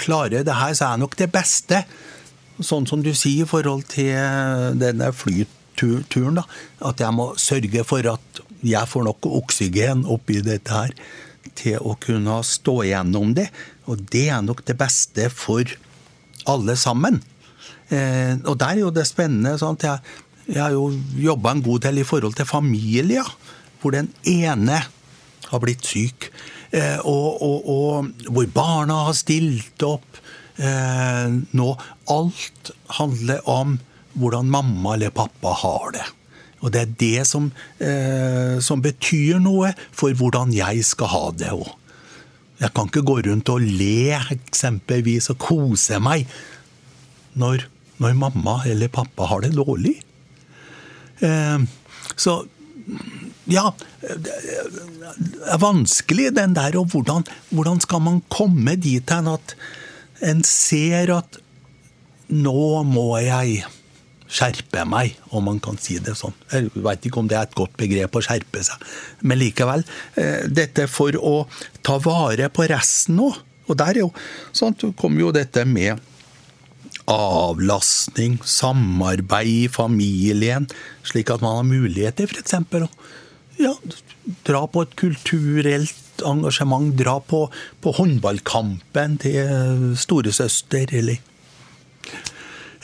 klare 0.00 0.42
det 0.44 0.56
her, 0.58 0.74
så 0.76 0.90
er 0.90 1.00
nok 1.00 1.16
det 1.16 1.30
beste, 1.32 1.84
sånn 2.60 2.86
som 2.86 3.02
du 3.02 3.12
sier 3.16 3.46
i 3.46 3.48
forhold 3.48 3.86
til 3.94 4.12
denne 4.80 5.08
flyturen, 5.16 6.40
da, 6.40 6.44
at 6.90 7.00
jeg 7.00 7.16
må 7.16 7.30
sørge 7.40 7.86
for 7.88 8.12
at 8.12 8.43
jeg 8.64 8.90
får 8.90 9.06
nok 9.06 9.28
oksygen 9.28 10.04
oppi 10.10 10.40
dette 10.44 10.72
her 10.72 10.94
til 11.58 11.78
å 11.84 11.94
kunne 12.00 12.40
stå 12.46 12.80
igjennom 12.86 13.34
det. 13.36 13.48
Og 13.90 14.00
det 14.10 14.28
er 14.32 14.42
nok 14.44 14.64
det 14.66 14.76
beste 14.80 15.28
for 15.32 15.68
alle 16.50 16.76
sammen. 16.80 17.20
Eh, 17.92 18.36
og 18.44 18.56
der 18.60 18.74
er 18.74 18.82
jo 18.86 18.94
det 18.94 19.06
spennende. 19.08 19.58
Sant? 19.60 19.84
jeg, 19.84 20.00
jeg 20.48 20.62
har 20.62 20.74
jo 20.74 20.88
jobba 21.20 21.54
en 21.54 21.64
god 21.64 21.86
del 21.86 22.00
i 22.02 22.08
forhold 22.08 22.36
til 22.38 22.48
familier 22.48 23.28
hvor 23.80 23.92
den 23.92 24.08
ene 24.24 24.78
har 25.50 25.60
blitt 25.60 25.84
syk, 25.84 26.30
eh, 26.72 26.96
og, 27.04 27.42
og, 27.44 27.66
og 27.68 28.30
hvor 28.32 28.46
barna 28.54 29.02
har 29.10 29.16
stilt 29.18 29.84
opp 29.84 30.20
eh, 30.56 31.28
nå. 31.28 31.66
Alt 32.08 32.72
handler 32.96 33.44
om 33.44 33.76
hvordan 34.16 34.48
mamma 34.48 34.94
eller 34.96 35.12
pappa 35.12 35.52
har 35.60 35.92
det. 35.98 36.06
Og 36.64 36.72
det 36.72 36.80
er 36.80 36.94
det 37.00 37.26
som, 37.28 37.50
eh, 37.78 38.56
som 38.64 38.80
betyr 38.84 39.40
noe 39.42 39.74
for 39.92 40.16
hvordan 40.16 40.54
jeg 40.56 40.84
skal 40.88 41.12
ha 41.12 41.24
det 41.36 41.52
òg. 41.52 41.68
Jeg 42.62 42.72
kan 42.72 42.88
ikke 42.88 43.04
gå 43.04 43.18
rundt 43.26 43.50
og 43.52 43.60
le 43.60 44.16
eksempelvis 44.32 45.28
og 45.34 45.40
kose 45.42 45.98
meg 46.00 46.24
når, 47.36 47.66
når 48.00 48.16
mamma 48.16 48.60
eller 48.70 48.88
pappa 48.88 49.28
har 49.28 49.44
det 49.44 49.52
dårlig. 49.58 49.98
Eh, 51.20 51.66
så 52.16 52.40
ja, 53.50 53.68
det 54.00 54.34
er 55.52 55.60
vanskelig, 55.60 56.30
den 56.36 56.56
der. 56.56 56.78
Og 56.80 56.94
hvordan, 56.94 57.26
hvordan 57.52 57.80
skal 57.84 58.04
man 58.04 58.22
komme 58.32 58.76
dit 58.80 59.10
hen 59.12 59.28
at 59.34 59.56
en 60.24 60.44
ser 60.46 61.12
at 61.18 61.40
nå 62.32 62.82
må 62.88 63.08
jeg 63.20 63.64
skjerpe 64.34 64.82
meg, 64.88 65.14
om 65.30 65.46
man 65.46 65.60
kan 65.62 65.76
si 65.80 66.00
det 66.02 66.16
sånn. 66.18 66.34
Jeg 66.50 66.72
vet 66.74 67.06
ikke 67.06 67.22
om 67.22 67.28
det 67.30 67.38
er 67.38 67.48
et 67.48 67.58
godt 67.58 67.76
begrep 67.78 68.16
å 68.18 68.22
skjerpe 68.24 68.62
seg, 68.66 68.82
men 69.22 69.40
likevel. 69.40 69.84
Eh, 70.18 70.46
dette 70.50 70.88
for 70.90 71.14
å 71.20 71.36
ta 71.86 72.00
vare 72.02 72.50
på 72.50 72.66
resten 72.70 73.20
òg. 73.22 73.38
Og 73.64 73.78
der 73.80 73.94
er 73.94 74.02
jo 74.02 74.10
sånn, 74.52 74.74
kommer 74.98 75.22
jo 75.22 75.30
dette 75.32 75.62
med 75.64 76.02
avlastning, 77.08 78.38
samarbeid 78.44 79.48
i 79.48 79.68
familien, 79.72 80.66
slik 81.04 81.32
at 81.32 81.44
man 81.44 81.60
har 81.60 81.68
muligheter 81.68 82.28
f.eks. 82.28 82.56
å 82.56 82.88
ja, 83.60 83.72
dra 84.44 84.64
på 84.68 84.84
et 84.84 84.96
kulturelt 84.98 86.24
engasjement, 86.24 86.92
dra 86.96 87.18
på, 87.20 87.46
på 87.84 87.94
håndballkampen 87.98 89.18
til 89.24 89.94
storesøster, 90.00 90.92
eller 91.00 91.20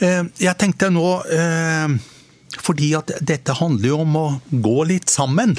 Jeg 0.01 0.57
tenkte 0.57 0.89
nå, 0.89 1.07
eh, 1.29 1.91
fordi 2.57 2.91
at 2.97 3.13
dette 3.21 3.53
handler 3.59 3.91
jo 3.91 3.99
om 4.01 4.17
å 4.17 4.25
gå 4.49 4.87
litt 4.89 5.13
sammen, 5.13 5.53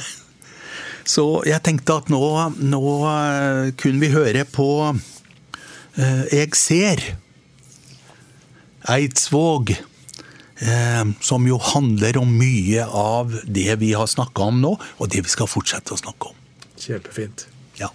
så 1.07 1.43
jeg 1.47 1.63
tenkte 1.67 1.99
at 2.03 2.11
nå, 2.11 2.23
nå 2.59 2.83
eh, 3.11 3.71
kunne 3.79 4.03
vi 4.03 4.13
høre 4.15 4.45
på 4.47 4.69
Jeg 5.93 6.57
ser 6.57 7.03
Eidsvåg, 8.89 9.75
eh, 10.59 11.05
som 11.21 11.47
jo 11.47 11.59
handler 11.63 12.17
om 12.19 12.33
mye 12.39 12.87
av 12.87 13.35
det 13.45 13.77
vi 13.79 13.93
har 13.93 14.09
snakka 14.11 14.49
om 14.51 14.63
nå, 14.63 14.73
og 14.99 15.13
det 15.13 15.23
vi 15.23 15.31
skal 15.31 15.51
fortsette 15.51 15.95
å 15.95 16.01
snakke 16.01 16.33
om. 16.33 16.41
Kjempefint. 16.83 17.47
Ja. 17.79 17.93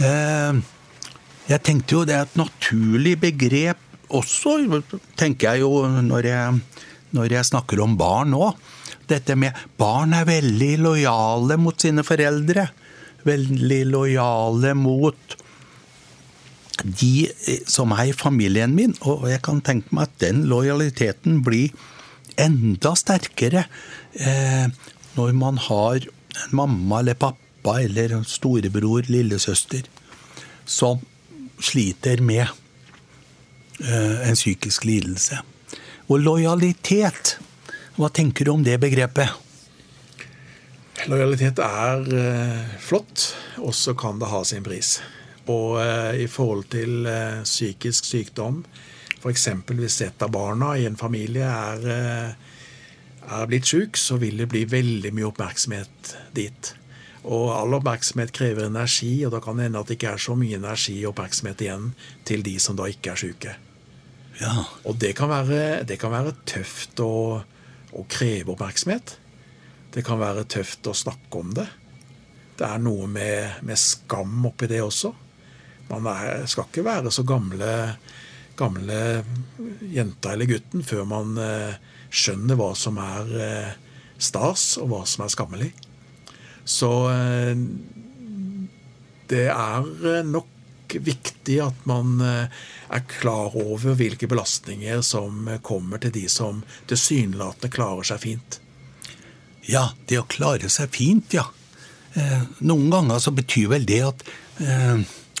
Eh, 0.00 0.62
jeg 1.46 1.62
tenkte 1.62 1.94
jo 1.94 2.04
det 2.06 2.16
er 2.16 2.26
et 2.26 2.38
naturlig 2.38 3.16
begrep 3.22 3.82
også, 4.14 4.58
tenker 5.18 5.54
jeg 5.54 5.64
jo 5.64 5.86
når 5.86 6.28
jeg, 6.30 6.58
når 7.14 7.38
jeg 7.38 7.48
snakker 7.50 7.82
om 7.82 7.96
barn 7.98 8.32
nå. 8.34 8.50
Dette 9.06 9.36
med 9.38 9.54
barn 9.78 10.14
er 10.14 10.26
veldig 10.26 10.72
lojale 10.82 11.58
mot 11.58 11.78
sine 11.78 12.02
foreldre. 12.06 12.68
Veldig 13.26 13.82
lojale 13.90 14.74
mot 14.78 15.36
de 16.84 17.26
eh, 17.26 17.62
som 17.70 17.94
er 17.96 18.10
i 18.10 18.16
familien 18.16 18.74
min, 18.76 18.92
og 19.08 19.26
jeg 19.30 19.40
kan 19.46 19.62
tenke 19.64 19.94
meg 19.96 20.10
at 20.10 20.18
den 20.22 20.44
lojaliteten 20.50 21.40
blir 21.46 21.72
enda 22.36 22.92
sterkere 22.98 23.64
eh, 24.20 24.66
når 25.16 25.32
man 25.38 25.60
har 25.68 26.04
en 26.04 26.56
mamma 26.60 27.00
eller 27.00 27.16
pappa 27.16 27.78
eller 27.80 28.18
storebror, 28.28 29.08
lillesøster, 29.08 29.88
som 30.68 31.00
sliter 31.60 32.20
med 32.20 32.46
eh, 33.80 34.28
en 34.28 34.34
psykisk 34.34 34.84
lidelse. 34.84 35.40
Og 36.06 36.22
lojalitet, 36.22 37.36
hva 37.96 38.10
tenker 38.14 38.46
du 38.46 38.54
om 38.54 38.64
det 38.66 38.78
begrepet? 38.82 39.42
Lojalitet 41.10 41.60
er 41.62 42.06
eh, 42.20 42.76
flott, 42.80 43.28
og 43.62 43.74
så 43.76 43.96
kan 43.98 44.20
det 44.20 44.30
ha 44.32 44.42
sin 44.44 44.64
pris. 44.66 44.98
Og 45.46 45.80
eh, 45.82 46.22
i 46.24 46.28
forhold 46.30 46.68
til 46.72 47.08
psykisk 47.44 48.08
sykdom, 48.08 48.64
f.eks. 49.20 49.48
hvis 49.72 50.00
et 50.06 50.22
av 50.22 50.32
barna 50.32 50.76
i 50.78 50.86
en 50.86 50.98
familie 50.98 51.46
er, 51.46 52.34
er 53.26 53.48
blitt 53.50 53.66
syk, 53.66 53.96
så 53.98 54.20
vil 54.22 54.38
det 54.38 54.50
bli 54.52 54.66
veldig 54.70 55.12
mye 55.16 55.30
oppmerksomhet 55.30 56.16
dit. 56.36 56.74
Og 57.26 57.50
all 57.50 57.74
oppmerksomhet 57.74 58.30
krever 58.34 58.68
energi, 58.68 59.24
og 59.26 59.32
da 59.34 59.40
kan 59.42 59.58
det 59.58 59.66
hende 59.66 59.80
at 59.82 59.88
det 59.90 59.96
ikke 59.98 60.12
er 60.14 60.22
så 60.22 60.36
mye 60.38 60.58
energi 60.60 61.00
og 61.02 61.10
oppmerksomhet 61.10 61.64
igjen 61.64 61.88
til 62.28 62.44
de 62.46 62.54
som 62.62 62.78
da 62.78 62.86
ikke 62.90 63.14
er 63.14 63.22
syke. 63.22 63.54
Ja. 64.40 64.52
Og 64.84 64.98
det 65.00 65.14
kan 65.18 65.32
være, 65.32 65.82
det 65.88 65.98
kan 66.00 66.12
være 66.12 66.36
tøft 66.48 67.00
å, 67.02 67.40
å, 67.42 68.04
kreve 68.12 68.52
oppmerksomhet. 68.54 69.16
Det 69.94 70.04
kan 70.06 70.20
være 70.20 70.46
tøft 70.52 70.86
å 70.86 70.94
snakke 70.96 71.40
om 71.40 71.54
det. 71.56 71.66
Det 72.56 72.68
er 72.68 72.82
noe 72.84 73.08
med, 73.10 73.62
med 73.66 73.80
skam 73.80 74.44
oppi 74.48 74.68
det 74.70 74.82
også. 74.84 75.12
Man 75.90 76.06
er, 76.10 76.44
skal 76.50 76.68
ikke 76.68 76.84
være 76.86 77.12
så 77.14 77.24
gamle, 77.26 77.72
gamle 78.58 79.00
jenta 79.92 80.34
eller 80.34 80.50
gutten 80.50 80.84
før 80.86 81.04
man 81.08 81.36
eh, 81.40 81.76
skjønner 82.10 82.58
hva 82.58 82.70
som 82.78 82.98
er 83.02 83.34
eh, 83.40 83.74
stas, 84.18 84.74
og 84.82 84.90
hva 84.92 85.02
som 85.08 85.24
er 85.26 85.32
skammelig. 85.32 85.70
Så 86.66 86.90
eh, 87.10 87.54
det 89.30 89.46
er 89.52 89.86
eh, 90.10 90.26
nok 90.26 90.96
viktig 91.02 91.58
at 91.62 91.86
man 91.86 92.18
eh, 92.22 92.62
er 92.90 93.04
klar 93.10 93.54
over 93.58 93.94
hvilke 93.98 94.28
belastninger 94.30 95.02
som 95.06 95.46
kommer 95.66 96.02
til 96.02 96.14
de 96.14 96.26
som 96.30 96.64
tilsynelatende 96.90 97.70
klarer 97.74 98.10
seg 98.10 98.22
fint. 98.24 98.58
Ja, 99.66 99.88
det 100.10 100.20
å 100.20 100.28
klare 100.30 100.70
seg 100.70 100.92
fint, 100.94 101.34
ja. 101.34 101.48
Noen 102.64 102.86
ganger 102.88 103.18
så 103.20 103.32
betyr 103.34 103.66
vel 103.74 103.82
det 103.84 103.98
at 104.06 104.22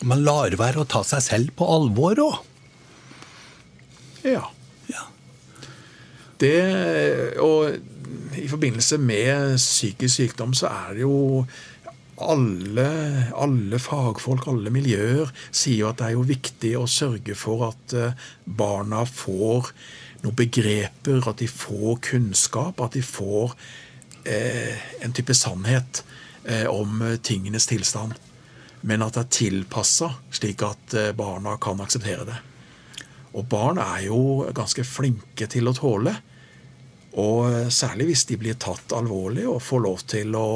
man 0.04 0.24
lar 0.26 0.52
være 0.60 0.82
å 0.82 0.88
ta 0.90 1.00
seg 1.06 1.22
selv 1.24 1.54
på 1.56 1.68
alvor 1.72 2.18
òg. 2.20 2.34
Ja. 4.26 4.42
ja. 4.90 5.06
Det 6.42 6.58
Og 7.40 7.78
i 8.36 8.48
forbindelse 8.48 8.98
med 9.02 9.56
psykisk 9.60 10.14
sykdom 10.14 10.54
så 10.56 10.70
er 10.70 10.96
det 10.96 11.04
jo 11.04 11.46
alle, 12.16 12.88
alle, 13.36 13.78
fagfolk, 13.82 14.46
alle 14.48 14.72
miljøer, 14.72 15.32
sier 15.50 15.82
jo 15.82 15.88
at 15.90 16.00
det 16.00 16.06
er 16.08 16.14
jo 16.16 16.26
viktig 16.28 16.72
å 16.78 16.86
sørge 16.88 17.36
for 17.36 17.66
at 17.68 17.96
eh, 17.96 18.28
barna 18.46 19.02
får 19.08 19.72
noen 20.22 20.36
begreper, 20.38 21.20
at 21.28 21.42
de 21.42 21.48
får 21.50 22.00
kunnskap, 22.08 22.80
at 22.80 22.96
de 22.96 23.02
får 23.04 23.52
eh, 24.24 24.86
en 25.04 25.12
type 25.16 25.36
sannhet 25.36 26.02
eh, 26.44 26.64
om 26.70 27.02
tingenes 27.22 27.68
tilstand. 27.68 28.16
Men 28.86 29.04
at 29.04 29.16
det 29.16 29.24
er 29.26 29.34
tilpassa, 29.40 30.12
slik 30.34 30.64
at 30.64 30.96
eh, 30.96 31.12
barna 31.16 31.56
kan 31.62 31.80
akseptere 31.84 32.28
det. 32.28 32.38
Og 33.36 33.44
barn 33.52 33.80
er 33.82 34.06
jo 34.06 34.20
ganske 34.56 34.84
flinke 34.88 35.48
til 35.52 35.68
å 35.68 35.76
tåle 35.76 36.16
og 37.16 37.72
særlig 37.72 38.10
hvis 38.10 38.26
de 38.28 38.36
blir 38.40 38.58
tatt 38.60 38.92
alvorlig 38.96 39.46
og 39.48 39.62
får 39.64 39.82
lov 39.86 40.04
til 40.10 40.36
å, 40.36 40.48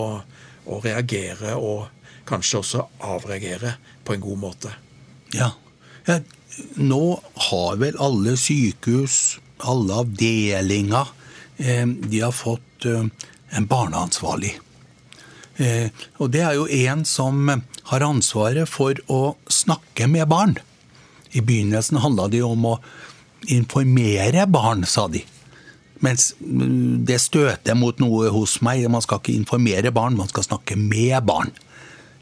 å 0.69 0.81
reagere 0.85 1.55
og 1.57 1.89
kanskje 2.29 2.61
også 2.61 2.85
avreagere 3.11 3.75
på 4.05 4.15
en 4.15 4.25
god 4.25 4.41
måte. 4.45 4.73
Ja. 5.35 5.51
ja. 6.07 6.21
Nå 6.77 7.05
har 7.49 7.81
vel 7.81 7.99
alle 8.03 8.37
sykehus, 8.39 9.39
alle 9.65 10.03
avdelinger, 10.05 11.13
eh, 11.59 11.87
de 11.87 12.21
har 12.21 12.35
fått 12.37 12.87
eh, 12.89 13.07
en 13.57 13.69
barneansvarlig. 13.71 14.53
Eh, 15.61 15.89
og 16.19 16.31
det 16.35 16.45
er 16.45 16.57
jo 16.59 16.69
en 16.69 17.05
som 17.09 17.51
har 17.91 18.07
ansvaret 18.07 18.69
for 18.69 18.97
å 19.13 19.37
snakke 19.51 20.09
med 20.11 20.29
barn. 20.31 20.57
I 21.33 21.43
begynnelsen 21.45 22.01
handla 22.03 22.29
det 22.31 22.43
om 22.47 22.65
å 22.73 22.79
informere 23.51 24.47
barn, 24.51 24.85
sa 24.87 25.07
de. 25.09 25.23
Mens 26.05 26.31
mm, 26.41 27.03
det 27.09 27.21
støter 27.21 27.77
mot 27.77 27.99
noe 28.01 28.31
hos 28.33 28.59
meg. 28.65 28.87
Man 28.93 29.05
skal 29.05 29.21
ikke 29.21 29.37
informere 29.37 29.93
barn, 29.95 30.19
man 30.19 30.31
skal 30.31 30.47
snakke 30.47 30.79
med 30.81 31.19
barn. 31.29 31.53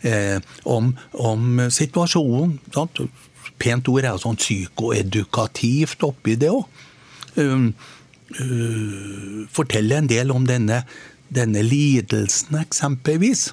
Eh, 0.07 0.38
om, 0.69 0.93
om, 1.19 1.62
situasjonen. 1.75 2.59
Sant? 2.75 3.03
Pent 3.59 3.91
ord 3.91 4.05
er 4.05 4.14
jo 4.14 4.23
sånn 4.23 4.38
psykoedukativt 4.38 6.05
oppi 6.07 6.37
det 6.38 6.51
òg. 6.55 6.67
Um, 7.38 7.71
uh, 8.38 9.45
fortelle 9.55 9.99
en 9.99 10.09
del 10.11 10.31
om 10.35 10.47
denne, 10.47 10.81
denne 11.31 11.62
lidelsen, 11.67 12.59
eksempelvis. 12.62 13.49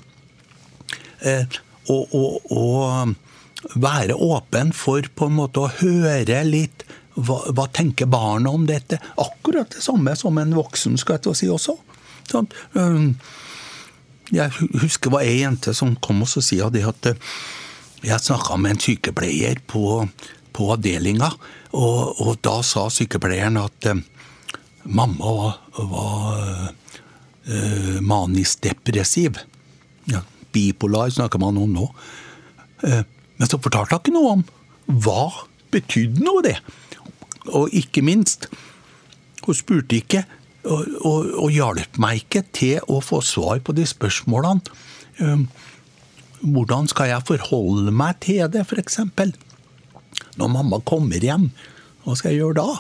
Eh, 1.26 1.46
og, 1.90 2.14
og, 2.18 2.52
og 2.54 3.78
være 3.82 4.18
åpen 4.22 4.74
for 4.74 5.06
på 5.16 5.30
en 5.30 5.38
måte 5.40 5.64
å 5.64 5.74
høre 5.80 6.42
litt 6.46 6.86
hva, 7.16 7.40
hva, 7.56 7.66
tenker 7.72 8.10
barna 8.12 8.52
om 8.52 8.66
dette? 8.68 9.00
Akkurat 9.22 9.72
det 9.72 9.84
samme 9.84 10.16
som 10.20 10.38
en 10.38 10.56
voksen 10.56 10.98
skal 11.00 11.20
jeg 11.24 11.40
si 11.40 11.50
også. 11.52 11.78
Sånn, 12.30 12.50
jeg 14.34 14.52
husker 14.82 15.12
det 15.12 15.14
var 15.14 15.28
ei 15.28 15.38
jente 15.44 15.76
som 15.78 15.94
kom 16.02 16.24
og 16.26 16.32
sa 16.32 16.42
at 16.66 17.10
øh, 17.12 17.30
jeg 18.06 18.22
snakka 18.22 18.58
med 18.58 18.76
en 18.76 18.82
sykepleier 18.82 19.62
på, 19.70 20.02
på 20.54 20.72
avdelinga, 20.74 21.32
og, 21.76 22.22
og, 22.22 22.36
da 22.46 22.60
sa 22.66 22.88
sykepleieren 22.94 23.58
at 23.60 23.90
uh, 23.92 24.02
mamma 24.86 25.32
var, 25.40 25.56
var 25.78 26.36
uh, 27.50 27.98
manisk 28.02 28.62
depressiv. 28.66 29.40
Ja, 30.12 30.22
bipolar 30.54 31.10
snakker 31.14 31.42
man 31.42 31.58
om 31.58 31.74
nå. 31.74 31.90
Men 32.86 33.50
så 33.50 33.58
fortalte 33.58 33.98
hun 33.98 34.04
ikke 34.04 34.14
noe 34.14 34.34
om 34.36 34.44
hva 35.02 35.24
betydde 35.74 36.24
noe 36.24 36.44
det. 36.46 36.60
Og 37.54 37.74
ikke 37.76 38.04
minst, 38.06 38.50
hun 39.46 39.58
spurte 39.58 40.00
ikke 40.00 40.24
og, 40.66 40.88
og, 41.06 41.30
og 41.46 41.52
hjalp 41.54 42.00
meg 42.02 42.24
ikke 42.24 42.42
til 42.56 42.80
å 42.90 42.98
få 43.06 43.22
svar 43.22 43.60
på 43.62 43.76
de 43.78 43.86
spørsmålene. 43.86 44.64
Um, 45.22 45.46
hvordan 46.42 46.90
skal 46.90 47.12
jeg 47.12 47.28
forholde 47.28 47.94
meg 47.94 48.18
til 48.26 48.42
det, 48.52 48.66
f.eks.? 48.66 49.00
Når 50.40 50.52
mamma 50.52 50.82
kommer 50.86 51.22
hjem, 51.22 51.52
hva 52.04 52.18
skal 52.18 52.34
jeg 52.34 52.42
gjøre 52.42 52.58
da? 52.60 52.80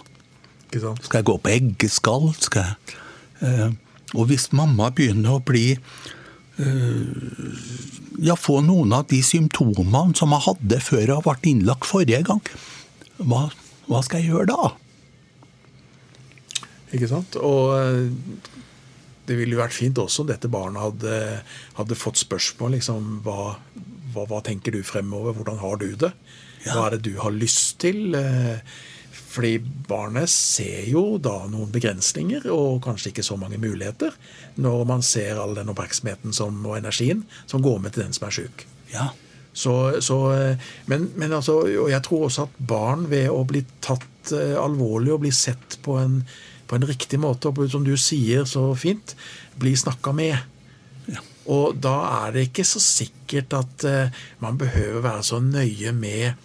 Skal 0.75 1.19
jeg 1.21 1.27
gå 1.29 1.37
på 1.39 1.53
eggeskall? 1.53 2.31
Skal 2.41 2.65
jeg, 2.71 2.95
Eh, 3.43 3.71
og 4.15 4.29
hvis 4.29 4.51
mamma 4.55 4.91
begynner 4.95 5.35
å 5.35 5.43
bli 5.43 5.73
eh, 5.75 7.01
Ja, 8.23 8.37
få 8.39 8.61
noen 8.63 8.93
av 8.95 9.09
de 9.11 9.19
symptomene 9.25 10.15
som 10.15 10.31
jeg 10.31 10.45
hadde 10.45 10.79
før 10.83 11.03
jeg 11.03 11.23
ble 11.25 11.49
innlagt 11.51 11.87
forrige 11.89 12.21
gang, 12.29 12.39
hva 13.19 13.49
hva 13.89 14.01
skal 14.05 14.21
jeg 14.21 14.33
gjøre 14.33 14.49
da? 14.51 14.71
Ikke 16.95 17.09
sant? 17.11 17.37
Og 17.41 17.75
eh, 17.77 18.55
det 19.25 19.37
ville 19.39 19.57
jo 19.57 19.61
vært 19.61 19.75
fint 19.75 19.99
også 20.01 20.23
om 20.23 20.31
dette 20.31 20.51
barnet 20.51 20.83
hadde, 20.83 21.19
hadde 21.79 21.99
fått 21.99 22.21
spørsmål. 22.21 22.77
liksom, 22.77 23.21
hva, 23.25 23.55
hva, 24.13 24.25
hva, 24.29 24.41
tenker 24.45 24.75
du 24.75 24.83
fremover? 24.85 25.35
Hvordan 25.37 25.61
har 25.63 25.79
du 25.81 25.89
det? 26.05 26.11
Hva 26.65 26.87
er 26.87 26.95
det 26.95 27.05
du 27.09 27.15
har 27.21 27.33
lyst 27.33 27.79
til? 27.83 28.15
Eh, 28.17 28.61
fordi 29.35 29.57
barnet 29.89 30.31
ser 30.31 30.85
jo 30.87 31.17
da 31.19 31.41
noen 31.51 31.71
begrensninger 31.73 32.47
og 32.53 32.79
kanskje 32.85 33.11
ikke 33.11 33.25
så 33.27 33.35
mange 33.39 33.59
muligheter 33.59 34.15
når 34.63 34.85
man 34.87 35.03
ser 35.03 35.41
all 35.41 35.57
den 35.57 35.71
oppmerksomheten 35.73 36.35
som, 36.35 36.61
og 36.63 36.77
energien 36.77 37.25
som 37.43 37.63
går 37.65 37.81
med 37.83 37.95
til 37.95 38.05
den 38.05 38.15
som 38.15 38.29
er 38.29 38.37
sjuk. 38.37 38.63
Ja. 38.93 39.09
Så, 39.55 40.01
så, 40.03 40.17
eh, 40.35 40.57
men, 40.85 41.07
men 41.15 41.33
altså, 41.33 41.61
og 41.63 41.87
jeg 41.87 42.03
tror 42.03 42.25
også 42.27 42.43
at 42.49 42.57
barn 42.59 43.05
ved 43.07 43.29
å 43.31 43.45
bli 43.47 43.61
tatt 43.83 44.33
uh, 44.35 44.57
alvorlig 44.59 45.13
og 45.15 45.21
bli 45.23 45.31
sett 45.31 45.77
på 45.85 45.95
en, 46.01 46.17
på 46.67 46.75
en, 46.75 46.87
riktig 46.89 47.21
måte, 47.23 47.47
og 47.53 47.71
som 47.71 47.85
du 47.87 47.93
sier 47.95 48.43
så 48.49 48.65
fint, 48.75 49.15
blir 49.55 49.77
snakka 49.79 50.11
med. 50.17 50.35
Ja. 51.07 51.23
Og 51.55 51.79
da 51.79 51.95
er 52.25 52.35
det 52.35 52.49
ikke 52.49 52.67
så 52.67 52.83
sikkert 52.83 53.55
at 53.55 53.87
uh, 53.87 54.21
man 54.43 54.59
behøver 54.59 55.05
være 55.07 55.23
så 55.23 55.39
nøye 55.39 55.95
med, 55.95 56.35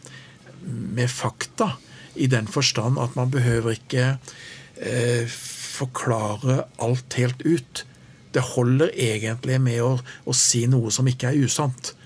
med, 0.63 1.09
fakta. 1.11 1.73
I 2.15 2.31
den 2.31 2.47
forstand 2.47 3.01
at 3.03 3.19
man 3.19 3.35
behøver 3.35 3.75
ikke 3.75 4.13
uh, 4.21 5.39
forklare 5.81 6.63
alt 6.79 7.19
helt 7.19 7.43
ut. 7.43 7.87
Det 8.31 8.53
holder 8.55 8.95
egentlig 8.95 9.59
med 9.59 9.83
å, 9.83 9.97
å 9.99 10.37
si 10.47 10.69
noe 10.71 10.95
som 10.95 11.11
ikke 11.11 11.35
er 11.35 11.43
usant. 11.43 11.97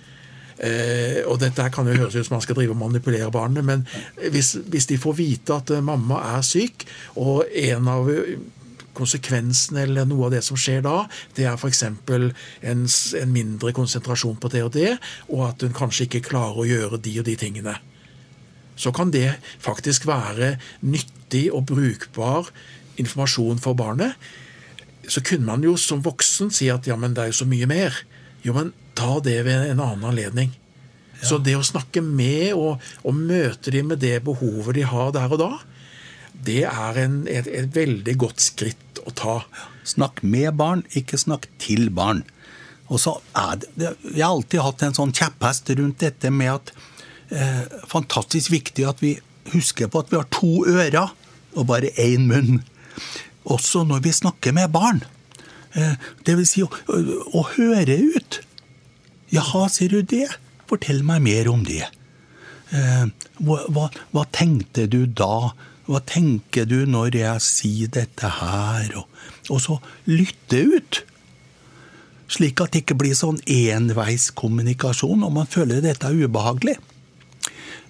Eh, 0.59 1.23
og 1.27 1.41
dette 1.43 1.67
kan 1.75 1.89
jo 1.89 1.97
høres 1.99 2.15
ut 2.15 2.29
som 2.29 2.37
man 2.37 2.45
skal 2.45 2.59
drive 2.59 2.75
og 2.77 2.79
manipulere 2.79 3.31
barnet, 3.35 3.65
men 3.67 3.87
hvis, 4.31 4.55
hvis 4.71 4.87
de 4.87 4.99
får 5.01 5.17
vite 5.19 5.57
at 5.57 5.73
eh, 5.75 5.83
mamma 5.83 6.21
er 6.37 6.45
syk, 6.47 6.87
og 7.19 7.49
en 7.51 7.91
av 7.91 8.11
eh, 8.13 8.37
konsekvensene 8.95 9.83
eller 9.83 10.07
noe 10.07 10.29
av 10.29 10.37
det 10.37 10.45
som 10.47 10.59
skjer 10.61 10.85
da, 10.87 11.01
det 11.35 11.49
er 11.51 11.59
f.eks. 11.59 11.83
En, 11.83 12.85
en 12.87 13.35
mindre 13.35 13.75
konsentrasjon 13.75 14.39
på 14.39 14.53
det 14.53 14.63
og 14.63 14.71
det, 14.77 14.93
og 15.27 15.49
at 15.49 15.67
hun 15.67 15.75
kanskje 15.75 16.07
ikke 16.07 16.29
klarer 16.31 16.63
å 16.63 16.69
gjøre 16.69 17.03
de 17.03 17.19
og 17.19 17.27
de 17.27 17.37
tingene. 17.41 17.75
Så 18.79 18.91
kan 18.95 19.11
det 19.15 19.37
faktisk 19.63 20.07
være 20.07 20.57
nyttig 20.83 21.49
og 21.55 21.67
brukbar 21.71 22.51
informasjon 22.99 23.61
for 23.63 23.79
barnet. 23.79 24.15
Så 25.11 25.23
kunne 25.27 25.47
man 25.47 25.67
jo 25.67 25.77
som 25.79 26.03
voksen 26.03 26.51
si 26.55 26.71
at 26.73 26.87
ja, 26.89 26.97
men 26.99 27.15
det 27.15 27.23
er 27.23 27.33
jo 27.33 27.43
så 27.43 27.49
mye 27.51 27.69
mer. 27.71 27.99
Jo, 28.45 28.55
men 28.57 28.75
ta 28.95 29.19
det 29.25 29.41
ved 29.47 29.71
en 29.71 29.81
annen 29.81 30.05
anledning. 30.11 30.53
Så 31.25 31.39
det 31.41 31.55
å 31.57 31.65
snakke 31.65 32.03
med 32.05 32.53
og, 32.59 32.83
og 33.07 33.17
møte 33.17 33.73
dem 33.73 33.93
med 33.93 34.03
det 34.03 34.19
behovet 34.27 34.77
de 34.77 34.85
har 34.89 35.15
der 35.15 35.33
og 35.33 35.41
da, 35.41 35.53
det 36.45 36.65
er 36.69 36.99
en, 37.01 37.21
et, 37.31 37.47
et, 37.49 37.71
veldig 37.73 38.17
godt 38.21 38.43
skritt 38.43 39.01
å 39.07 39.13
ta. 39.17 39.37
Snakk 39.87 40.21
med 40.27 40.57
barn, 40.59 40.83
ikke 40.99 41.21
snakk 41.21 41.47
til 41.63 41.89
barn. 41.95 42.25
Og 42.93 43.01
så 43.01 43.15
er 43.39 43.63
det, 43.63 43.95
Jeg 44.11 44.21
har 44.21 44.35
alltid 44.35 44.61
hatt 44.61 44.83
en 44.85 44.97
sånn 44.99 45.15
kjepphest 45.17 45.71
rundt 45.79 46.03
dette 46.03 46.33
med 46.35 46.51
at 46.53 46.75
eh, 47.33 47.63
Fantastisk 47.89 48.53
viktig 48.53 48.85
at 48.91 49.01
vi 49.01 49.15
husker 49.55 49.89
på 49.89 50.03
at 50.03 50.13
vi 50.13 50.21
har 50.21 50.29
to 50.35 50.67
ører 50.69 51.15
og 51.55 51.69
bare 51.71 51.95
én 52.01 52.27
munn. 52.29 52.61
Også 53.49 53.85
når 53.87 54.05
vi 54.05 54.13
snakker 54.13 54.53
med 54.57 54.73
barn. 54.75 55.01
Eh, 55.75 55.95
det 56.27 56.37
vil 56.39 56.49
si 56.49 56.63
å, 56.65 56.71
å, 56.71 57.45
høre 57.57 57.99
ut. 58.15 58.41
Jaha, 59.35 59.67
sier 59.73 59.97
du 59.97 60.03
det? 60.15 60.29
Fortell 60.71 61.03
meg 61.07 61.25
mer 61.27 61.51
om 61.51 61.65
det. 61.67 61.83
Eh, 62.75 63.07
hva, 63.43 63.63
hva, 63.75 63.89
hva 64.15 64.27
tenkte 64.35 64.87
du 64.91 65.05
da? 65.07 65.55
Hva 65.85 66.01
tenker 66.09 66.69
du 66.69 66.85
når 66.89 67.19
jeg 67.19 67.45
sier 67.45 67.91
dette 67.93 68.31
her? 68.39 68.95
Og, 69.01 69.27
og 69.51 69.61
så 69.61 69.81
lytte 70.09 70.63
ut. 70.77 71.03
Slik 72.31 72.63
at 72.63 72.73
det 72.73 72.85
ikke 72.85 72.97
blir 72.99 73.17
sånn 73.19 73.43
enveiskommunikasjon, 73.51 75.27
og 75.27 75.35
man 75.35 75.51
føler 75.51 75.83
dette 75.85 76.09
er 76.09 76.25
ubehagelig. 76.25 76.79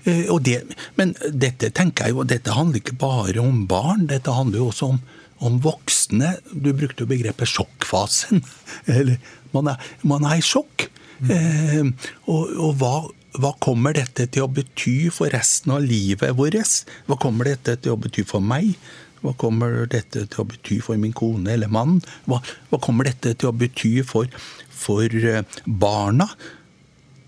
Eh, 0.04 0.32
det, 0.44 0.62
men 0.98 1.14
dette 1.30 1.70
tenker 1.72 2.08
jeg 2.08 2.16
jo, 2.16 2.24
dette 2.28 2.56
handler 2.56 2.82
ikke 2.82 2.98
bare 3.00 3.40
om 3.40 3.62
barn, 3.70 4.08
dette 4.10 4.34
handler 4.34 4.60
jo 4.60 4.70
også 4.72 4.90
om, 4.94 4.98
om 5.44 5.58
voksne. 5.64 6.36
Du 6.52 6.72
brukte 6.76 7.04
jo 7.04 7.10
begrepet 7.10 7.50
sjokkfasen. 7.50 8.44
Eller 8.94 9.20
man 9.54 9.74
er, 9.74 9.92
man 10.02 10.26
er 10.28 10.40
i 10.40 10.44
sjokk. 10.44 10.88
Mm. 11.20 11.30
Eh, 11.30 12.08
og, 12.26 12.56
og 12.58 12.80
hva 12.80 12.96
hva 13.34 13.50
kommer 13.58 13.96
dette 13.96 14.28
til 14.30 14.44
å 14.44 14.50
bety 14.50 15.08
for 15.10 15.32
resten 15.34 15.72
av 15.74 15.82
livet 15.82 16.36
vårt? 16.38 16.84
Hva 17.08 17.16
kommer 17.18 17.48
dette 17.50 17.74
til 17.82 17.94
å 17.94 17.98
bety 17.98 18.22
for 18.28 18.44
meg? 18.44 18.76
Hva 19.24 19.32
kommer 19.40 19.88
dette 19.90 20.26
til 20.28 20.42
å 20.42 20.46
bety 20.46 20.78
for 20.84 21.00
min 21.00 21.14
kone 21.16 21.54
eller 21.56 21.70
mann? 21.72 21.96
Hva, 22.28 22.38
hva 22.70 22.78
kommer 22.82 23.08
dette 23.08 23.32
til 23.34 23.50
å 23.50 23.56
bety 23.56 24.04
for, 24.06 24.30
for, 24.70 25.08
eh, 25.08 25.42
barna? 25.66 26.28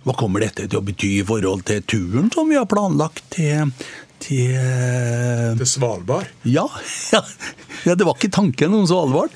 Hva 0.06 0.14
kommer 0.14 0.44
dette 0.44 0.68
til 0.68 0.78
å 0.78 0.84
bety 0.86 1.16
i 1.16 1.26
forhold 1.26 1.66
til 1.66 1.82
turen 1.82 2.30
som 2.30 2.52
vi 2.52 2.60
har 2.60 2.68
planlagt 2.70 3.24
til 3.34 3.72
til, 4.22 4.56
eh, 4.56 5.54
til 5.58 5.68
Svalbard? 5.68 6.28
Ja, 6.56 6.66
ja, 7.12 7.94
det 7.94 8.06
var 8.06 8.16
ikke 8.16 8.34
tanken 8.34 8.74
om 8.76 8.86
Svalbard. 8.88 9.34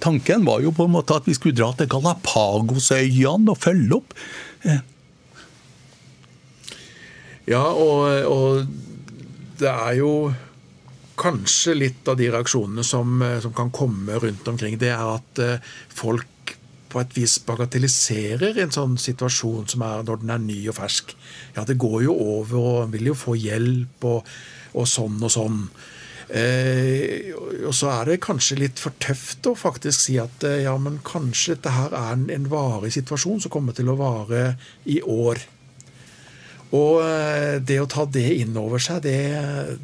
Tanken 0.00 0.46
var 0.48 0.62
jo 0.64 0.72
på 0.72 0.86
en 0.88 0.94
måte 0.94 1.16
at 1.18 1.26
vi 1.28 1.36
skulle 1.36 1.58
dra 1.58 1.72
til 1.76 1.90
Galapagosøyene 1.92 3.52
og 3.52 3.60
følge 3.60 3.98
opp. 3.98 4.14
Ja, 7.50 7.64
og, 7.74 8.06
og, 8.30 8.62
det 9.60 9.68
er 9.68 9.96
jo 9.98 10.12
kanskje 11.20 11.74
litt 11.76 12.08
av 12.08 12.16
de 12.16 12.30
reaksjonene 12.32 12.84
som, 12.86 13.20
som, 13.42 13.52
kan 13.52 13.72
komme 13.74 14.16
rundt 14.22 14.46
omkring, 14.48 14.78
det 14.80 14.88
er 14.94 15.02
at 15.18 15.40
eh, 15.44 15.72
folk 15.92 16.39
på 16.90 17.00
et 17.02 17.14
vis 17.16 17.38
bagatelliserer 17.46 18.58
en 18.62 18.74
sånn 18.74 18.98
situasjon 19.00 19.68
som 19.70 19.86
er 19.86 20.04
når 20.06 20.22
den 20.22 20.34
er 20.34 20.42
ny 20.42 20.58
og 20.72 20.76
fersk. 20.80 21.14
Ja, 21.56 21.64
det 21.68 21.78
går 21.80 22.04
jo 22.08 22.16
over, 22.16 22.58
og 22.60 22.82
en 22.84 22.92
vil 22.94 23.12
jo 23.12 23.16
få 23.18 23.36
hjelp, 23.38 24.04
og, 24.10 24.28
og 24.74 24.90
sånn 24.90 25.18
og 25.22 25.34
sånn. 25.34 25.64
Eh, 26.30 27.32
og 27.66 27.72
så 27.74 27.88
er 27.90 28.12
det 28.12 28.20
kanskje 28.22 28.60
litt 28.60 28.78
for 28.78 28.94
tøft 29.02 29.48
å 29.50 29.56
faktisk 29.58 30.04
si 30.04 30.14
at 30.22 30.44
eh, 30.46 30.60
ja, 30.62 30.76
men 30.78 31.00
kanskje 31.06 31.56
dette 31.56 31.72
her 31.74 31.96
er 31.96 32.12
en, 32.14 32.28
en 32.30 32.46
varig 32.52 32.92
situasjon 32.94 33.42
som 33.42 33.50
kommer 33.50 33.74
til 33.74 33.90
å 33.90 33.98
vare 33.98 34.52
i 34.86 35.00
år. 35.02 35.42
Og 36.70 37.00
eh, 37.02 37.58
det 37.66 37.80
å 37.82 37.88
ta 37.90 38.06
det 38.06 38.28
inn 38.44 38.54
over 38.60 38.82
seg, 38.82 39.02
det, 39.08 39.18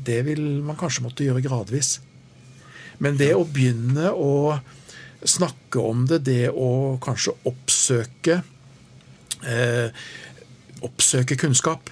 det, 0.06 0.20
vil 0.28 0.44
man 0.62 0.78
kanskje 0.78 1.06
måtte 1.08 1.26
gjøre 1.26 1.42
gradvis. 1.42 1.96
Men 3.02 3.18
det 3.18 3.32
å 3.34 3.42
begynne 3.44 4.12
å 4.14 4.60
snakke 5.24 5.82
om 5.82 6.06
det, 6.10 6.22
det 6.26 6.50
å 6.50 6.96
kanskje 7.02 7.36
oppsøke 7.48 8.40
eh, 9.46 9.88
Oppsøke 10.84 11.38
kunnskap. 11.40 11.88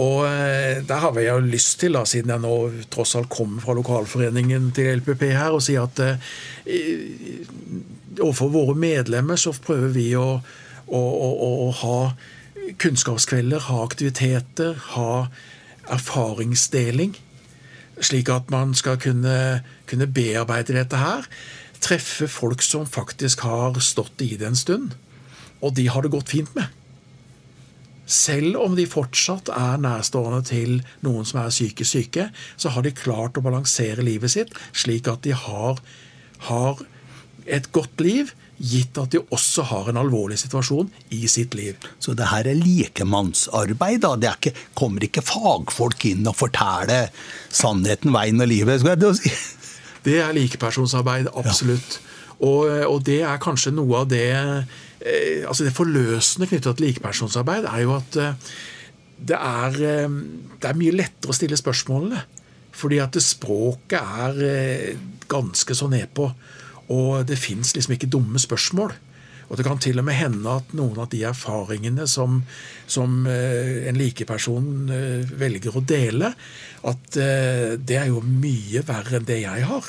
Og 0.00 0.22
eh, 0.24 0.80
der 0.86 1.02
har 1.02 1.18
jeg 1.18 1.28
jo 1.28 1.44
lyst 1.44 1.80
til, 1.82 1.96
da, 1.98 2.06
siden 2.08 2.32
jeg 2.32 2.42
nå 2.42 2.54
tross 2.92 3.12
alt 3.18 3.28
kommer 3.32 3.60
fra 3.60 3.74
lokalforeningen 3.76 4.70
til 4.76 5.02
LPP 5.02 5.26
her, 5.34 5.52
å 5.52 5.60
si 5.62 5.76
at 5.78 6.00
eh, 6.00 6.30
overfor 8.16 8.52
våre 8.54 8.76
medlemmer 8.78 9.40
så 9.40 9.52
prøver 9.52 9.92
vi 9.94 10.08
å, 10.18 10.28
å, 10.40 11.00
å, 11.00 11.50
å 11.66 11.70
ha 11.82 11.98
kunnskapskvelder, 12.80 13.66
ha 13.68 13.80
aktiviteter, 13.84 14.78
ha 14.94 15.26
erfaringsdeling. 15.90 17.16
Slik 18.00 18.30
at 18.32 18.48
man 18.52 18.72
skal 18.78 18.96
kunne, 19.00 19.60
kunne, 19.90 20.08
bearbeide 20.08 20.78
dette 20.78 21.00
her. 21.00 21.26
Treffe 21.80 22.28
folk 22.28 22.62
som 22.64 22.86
faktisk 22.88 23.46
har 23.46 23.78
stått 23.84 24.20
i 24.24 24.34
det 24.40 24.50
en 24.50 24.58
stund. 24.58 24.94
Og 25.60 25.74
de 25.76 25.86
har 25.92 26.04
det 26.04 26.12
gått 26.12 26.32
fint 26.32 26.52
med. 26.56 26.68
Selv 28.10 28.58
om 28.58 28.74
de 28.74 28.88
fortsatt 28.90 29.52
er 29.54 29.78
nærstående 29.78 30.42
til 30.48 30.80
noen 31.06 31.26
som 31.28 31.44
er 31.44 31.52
psykisk 31.52 31.92
syke, 31.92 32.30
så 32.58 32.72
har 32.74 32.82
de 32.82 32.96
klart 32.96 33.38
å 33.38 33.44
balansere 33.44 34.02
livet 34.02 34.34
sitt 34.34 34.56
slik 34.74 35.06
at 35.10 35.22
de 35.22 35.36
har, 35.36 35.78
har 36.50 36.82
et 37.46 37.70
godt 37.72 38.02
liv 38.02 38.32
gitt 38.60 38.98
at 39.00 39.14
de 39.14 39.22
også 39.32 39.64
har 39.70 39.88
en 39.88 40.00
alvorlig 40.02 40.36
situasjon 40.42 40.90
i 41.16 41.22
sitt 41.30 41.54
liv. 41.56 41.78
Så 42.02 42.12
det 42.18 42.28
her 42.28 42.50
er 42.50 42.58
likemannsarbeid? 42.58 44.02
da? 44.04 44.16
Det 44.20 44.34
ikke, 44.36 44.52
kommer 44.76 45.06
ikke 45.06 45.24
fagfolk 45.24 46.04
inn 46.10 46.28
og 46.28 46.36
forteller 46.36 47.08
sannheten, 47.48 48.12
veien 48.12 48.42
og 48.42 48.50
livet? 48.50 48.82
skal 48.82 48.98
jeg 48.98 49.22
si? 49.22 49.32
Det 50.04 50.18
er 50.22 50.34
likepersonsarbeid, 50.36 51.30
absolutt. 51.36 52.00
Og, 52.40 52.68
og, 52.88 53.00
det 53.04 53.20
er 53.26 53.40
kanskje 53.42 53.72
noe 53.76 53.98
av 54.00 54.06
det 54.08 54.24
eh, 54.32 55.42
altså 55.44 55.66
Det 55.66 55.74
forløsende 55.76 56.48
knyttet 56.48 56.78
til 56.78 56.86
likepersonsarbeid 56.86 57.66
er 57.68 57.82
jo 57.84 57.92
at 57.98 58.16
eh, 58.16 58.54
det 59.28 59.36
er, 59.36 59.76
eh, 59.84 60.14
det 60.56 60.70
er 60.70 60.78
mye 60.80 60.96
lettere 60.96 61.34
å 61.34 61.36
stille 61.36 61.58
spørsmålene. 61.60 62.22
Fordi 62.80 63.00
at 63.02 63.18
språket 63.20 64.00
er 64.00 64.96
ganske 65.28 65.74
så 65.76 65.88
nedpå. 65.90 66.30
Og 66.94 67.26
det 67.28 67.36
fins 67.38 67.74
liksom 67.74 67.96
ikke 67.96 68.08
dumme 68.08 68.40
spørsmål. 68.40 68.94
Og 69.50 69.58
det 69.58 69.66
kan 69.66 69.80
til 69.82 69.98
og 69.98 70.06
med 70.06 70.14
hende 70.14 70.52
at 70.60 70.74
noen 70.78 70.98
av 71.02 71.08
de 71.10 71.24
erfaringene 71.26 72.06
som, 72.08 72.38
som 72.90 73.24
eh, 73.26 73.88
en 73.90 73.98
likeperson 73.98 74.92
eh, 74.94 75.32
velger 75.40 75.74
å 75.74 75.82
dele, 75.82 76.30
at 76.86 77.18
eh, 77.18 77.74
det 77.74 77.98
er 77.98 78.12
jo 78.12 78.22
mye 78.22 78.84
verre 78.86 79.18
enn 79.18 79.26
det 79.26 79.40
jeg 79.42 79.66
har. 79.66 79.88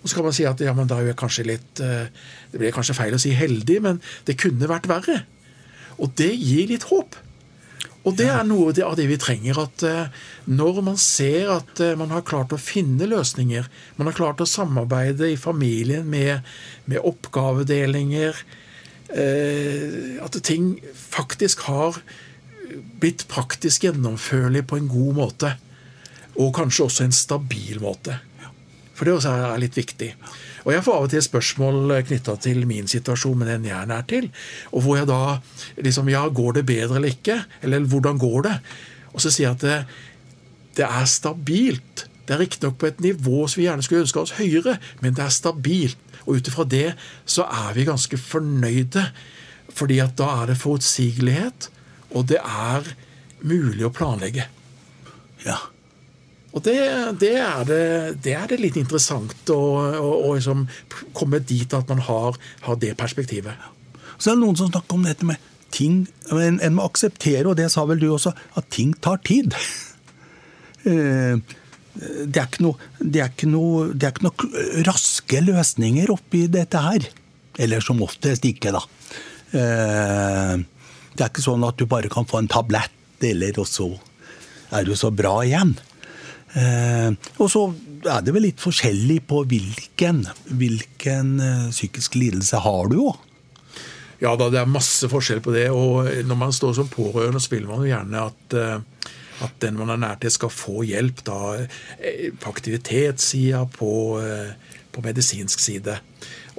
Og 0.00 0.08
så 0.08 0.16
kan 0.16 0.30
man 0.30 0.36
si 0.36 0.46
at 0.48 0.62
ja, 0.64 0.72
men 0.72 0.88
da 0.88 0.96
er 0.96 1.10
jeg 1.10 1.20
kanskje 1.20 1.42
litt 1.44 1.76
Det 1.76 2.56
blir 2.56 2.72
kanskje 2.72 2.94
feil 2.96 3.12
å 3.12 3.18
si 3.20 3.34
heldig, 3.36 3.74
men 3.84 3.98
det 4.24 4.38
kunne 4.40 4.70
vært 4.70 4.88
verre. 4.88 5.18
Og 6.00 6.14
det 6.16 6.30
gir 6.32 6.70
litt 6.70 6.86
håp. 6.88 7.18
Og 8.08 8.16
det 8.16 8.30
er 8.32 8.46
noe 8.48 8.72
av 8.72 8.94
det 8.96 9.04
vi 9.10 9.18
trenger. 9.20 9.60
At 9.60 9.84
når 10.48 10.80
man 10.86 10.96
ser 10.96 11.52
at 11.52 11.82
man 12.00 12.14
har 12.16 12.24
klart 12.24 12.56
å 12.56 12.62
finne 12.62 13.10
løsninger, 13.12 13.68
man 14.00 14.08
har 14.08 14.16
klart 14.16 14.40
å 14.40 14.48
samarbeide 14.48 15.28
i 15.28 15.36
familien 15.36 16.08
med, 16.08 16.48
med 16.88 17.04
oppgavedelinger, 17.04 18.40
at 19.10 20.36
ting 20.46 20.76
faktisk 20.94 21.64
har 21.66 21.98
blitt 23.02 23.26
praktisk 23.30 23.88
gjennomførlig 23.88 24.62
på 24.70 24.78
en 24.78 24.90
god 24.90 25.16
måte. 25.16 25.54
Og 26.38 26.52
kanskje 26.54 26.86
også 26.86 27.06
en 27.06 27.16
stabil 27.16 27.80
måte. 27.82 28.20
For 28.94 29.08
det 29.08 29.16
også 29.16 29.32
er 29.32 29.60
litt 29.62 29.78
viktig. 29.78 30.10
Og 30.66 30.74
jeg 30.74 30.84
får 30.84 30.96
av 30.98 31.06
og 31.06 31.12
til 31.12 31.24
spørsmål 31.24 31.94
knytta 32.04 32.34
til 32.44 32.66
min 32.68 32.88
situasjon 32.90 33.38
med 33.40 33.48
den 33.48 33.64
jeg 33.70 33.76
er 33.78 33.88
nær 33.88 34.04
til. 34.08 34.28
Og 34.76 34.84
hvor 34.84 34.98
jeg 35.00 35.08
da 35.08 35.40
liksom 35.80 36.10
Ja, 36.12 36.26
går 36.28 36.60
det 36.60 36.66
bedre 36.68 37.00
eller 37.00 37.14
ikke? 37.14 37.38
Eller 37.64 37.80
hvordan 37.88 38.20
går 38.20 38.42
det? 38.48 38.56
Og 39.14 39.24
så 39.24 39.32
sier 39.32 39.48
jeg 39.48 39.56
at 39.56 39.64
det, 39.64 39.78
det 40.76 40.86
er 40.86 41.08
stabilt. 41.08 42.04
Det 42.26 42.36
er 42.36 42.42
riktignok 42.44 42.76
på 42.78 42.90
et 42.90 43.00
nivå 43.00 43.46
som 43.48 43.58
vi 43.58 43.66
gjerne 43.66 43.82
skulle 43.82 44.04
ønske 44.04 44.20
oss 44.20 44.36
høyere, 44.36 44.76
men 45.00 45.16
det 45.16 45.24
er 45.24 45.32
stabilt. 45.34 45.98
Og 46.26 46.38
ut 46.38 46.48
ifra 46.50 46.66
det 46.68 46.86
så 47.24 47.46
er 47.46 47.74
vi 47.76 47.88
ganske 47.88 48.20
fornøyde. 48.20 49.04
Fordi 49.74 50.00
at 50.02 50.16
da 50.18 50.30
er 50.40 50.50
det 50.50 50.60
forutsigelighet, 50.60 51.68
og 52.10 52.26
det 52.30 52.40
er 52.42 52.88
mulig 53.46 53.86
å 53.86 53.92
planlegge. 53.94 54.46
Ja. 55.46 55.58
Og 56.50 56.64
det, 56.66 56.74
det, 57.20 57.36
er 57.38 57.62
det, 57.66 57.82
det, 58.24 58.34
er 58.34 58.48
det, 58.50 58.58
litt 58.58 58.78
interessant 58.80 59.52
å, 59.54 59.60
å, 59.78 60.08
å 60.26 60.32
liksom 60.34 60.66
komme 61.14 61.38
dit 61.46 61.70
at 61.76 61.92
man 61.92 62.02
har, 62.08 62.38
har, 62.66 62.80
det 62.82 62.96
perspektivet. 62.98 63.54
Så 64.18 64.32
er 64.32 64.34
det 64.34 64.42
noen 64.42 64.58
som 64.58 64.72
snakker 64.72 64.98
om 64.98 65.06
dette 65.06 65.28
med 65.28 65.48
ting 65.70 66.08
En, 66.34 66.56
en 66.58 66.74
må 66.74 66.82
akseptere, 66.82 67.46
og 67.46 67.54
det 67.58 67.68
sa 67.70 67.84
vel 67.86 68.00
du 68.02 68.08
også, 68.10 68.32
at 68.58 68.66
ting 68.74 68.90
tar 68.98 69.22
tid. 69.26 69.54
Det 71.94 72.38
er 72.38 72.46
ikke 72.46 72.62
noe, 72.62 72.90
det 73.00 73.20
er 73.20 73.32
ikke 73.32 73.48
noe, 73.50 73.88
det 73.92 74.06
er 74.06 74.12
ikke 74.14 74.26
noe 74.28 74.84
raske 74.86 75.40
løsninger 75.42 76.12
oppi 76.14 76.44
dette 76.52 76.78
her. 76.84 77.08
Eller 77.60 77.82
som 77.84 78.00
oftest 78.06 78.46
ikke, 78.46 78.72
da. 78.76 78.82
Eh, 79.58 80.60
Det 81.10 81.24
er 81.24 81.30
ikke 81.32 81.42
sånn 81.42 81.64
at 81.66 81.76
du 81.76 81.84
bare 81.90 82.08
kan 82.08 82.24
få 82.24 82.38
en 82.38 82.48
tablett, 82.48 82.94
eller 83.26 83.58
og 83.58 83.66
så 83.68 83.88
er 84.72 84.86
du 84.86 84.94
så 84.96 85.10
bra 85.10 85.40
igjen. 85.44 85.74
Eh, 86.54 87.10
og 87.38 87.50
så 87.50 87.64
er 88.06 88.22
det 88.24 88.32
vel 88.32 88.46
litt 88.46 88.62
forskjellig 88.62 89.18
på 89.28 89.42
hvilken, 89.50 90.22
hvilken 90.56 91.34
eh, 91.42 91.66
psykisk 91.74 92.14
lidelse 92.16 92.62
har 92.62 92.88
du 92.88 93.00
òg. 93.10 93.18
Ja 94.22 94.36
da, 94.36 94.48
det 94.52 94.60
er 94.62 94.70
masse 94.70 95.08
forskjell 95.10 95.42
på 95.44 95.52
det. 95.52 95.66
Og 95.74 96.06
når 96.28 96.38
man 96.38 96.54
står 96.54 96.78
som 96.78 96.88
pårørende, 96.92 97.40
så 97.42 97.52
vil 97.54 97.66
man 97.68 97.82
jo 97.82 97.90
gjerne 97.90 98.24
at, 98.30 98.56
at 99.44 99.56
den 99.62 99.78
man 99.80 99.92
er 99.94 100.00
nær 100.00 100.20
til, 100.20 100.32
skal 100.34 100.52
få 100.52 100.84
hjelp 100.88 101.24
da, 101.26 101.40
eh, 101.98 102.30
på 102.36 102.52
aktivitetssida, 102.52 103.64
på, 103.76 103.92
på 104.92 105.04
medisinsk 105.04 105.60
side. 105.60 105.98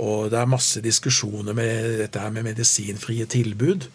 Og 0.02 0.32
det 0.32 0.40
er 0.40 0.50
masse 0.50 0.82
diskusjoner 0.82 1.54
med 1.58 2.00
dette 2.02 2.22
her 2.22 2.34
med 2.34 2.48
medisinfrie 2.48 3.28
tilbud. 3.30 3.90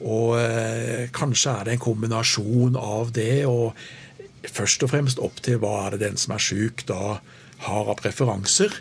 Og 0.00 0.38
eh, 0.40 1.08
kanskje 1.12 1.52
er 1.52 1.66
det 1.66 1.76
en 1.76 1.84
kombinasjon 1.84 2.78
av 2.80 3.12
det 3.16 3.44
og 3.48 3.76
først 4.48 4.86
og 4.86 4.94
fremst 4.94 5.20
opp 5.20 5.42
til 5.44 5.60
hva 5.60 5.74
er 5.84 5.96
det 5.96 6.06
den 6.06 6.20
som 6.20 6.32
er 6.36 6.70
da 6.88 7.18
har 7.66 7.90
av 7.92 7.98
preferanser. 8.00 8.72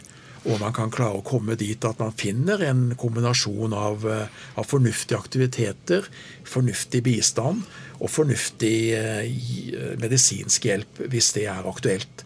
Og 0.50 0.58
man 0.58 0.74
kan 0.74 0.90
klare 0.94 1.20
å 1.20 1.26
komme 1.26 1.54
dit 1.60 1.84
at 1.86 2.00
man 2.02 2.16
finner 2.18 2.62
en 2.66 2.96
kombinasjon 2.98 3.74
av, 3.78 4.06
eh, 4.10 4.40
av 4.58 4.66
fornuftige 4.66 5.20
aktiviteter, 5.20 6.08
fornuftig 6.48 7.04
bistand 7.06 7.62
og 8.00 8.10
fornuftig 8.10 8.78
eh, 8.98 9.96
medisinsk 10.02 10.66
hjelp, 10.66 11.04
hvis 11.12 11.34
det 11.38 11.46
er 11.52 11.70
aktuelt. 11.70 12.26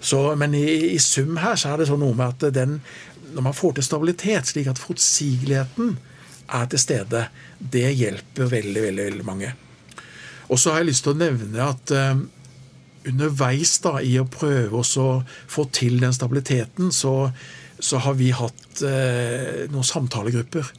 Så, 0.00 0.22
men 0.40 0.56
i, 0.56 0.94
i, 0.94 0.98
sum 0.98 1.36
her 1.42 1.58
så 1.60 1.74
er 1.74 1.82
det 1.82 1.90
sånn 1.90 2.00
noe 2.00 2.16
med 2.16 2.32
at 2.32 2.54
den, 2.56 2.78
når 3.34 3.50
man 3.50 3.56
får 3.56 3.76
til 3.76 3.88
stabilitet, 3.90 4.48
slik 4.48 4.70
at 4.70 4.80
forutsigeligheten 4.80 5.98
er 6.56 6.70
til 6.72 6.80
stede, 6.80 7.26
det 7.60 7.90
hjelper 7.92 8.48
veldig, 8.50 8.86
veldig, 8.88 9.04
veldig 9.10 9.26
mange. 9.28 9.52
Og 10.50 10.58
så 10.58 10.72
har 10.72 10.80
jeg 10.80 10.90
lyst 10.90 11.04
til 11.04 11.12
å 11.12 11.20
nevne 11.20 11.66
at 11.68 11.92
uh, 11.94 12.22
underveis 13.08 13.78
da, 13.84 13.98
i 14.02 14.16
å 14.20 14.28
prøve 14.28 14.82
å 14.82 15.06
få 15.50 15.66
til 15.74 16.00
den 16.02 16.14
stabiliteten, 16.16 16.90
så, 16.92 17.30
så 17.80 18.00
har 18.04 18.18
vi 18.18 18.30
hatt 18.36 18.82
eh, 18.86 19.66
noen 19.72 19.86
samtalegrupper 19.86 20.72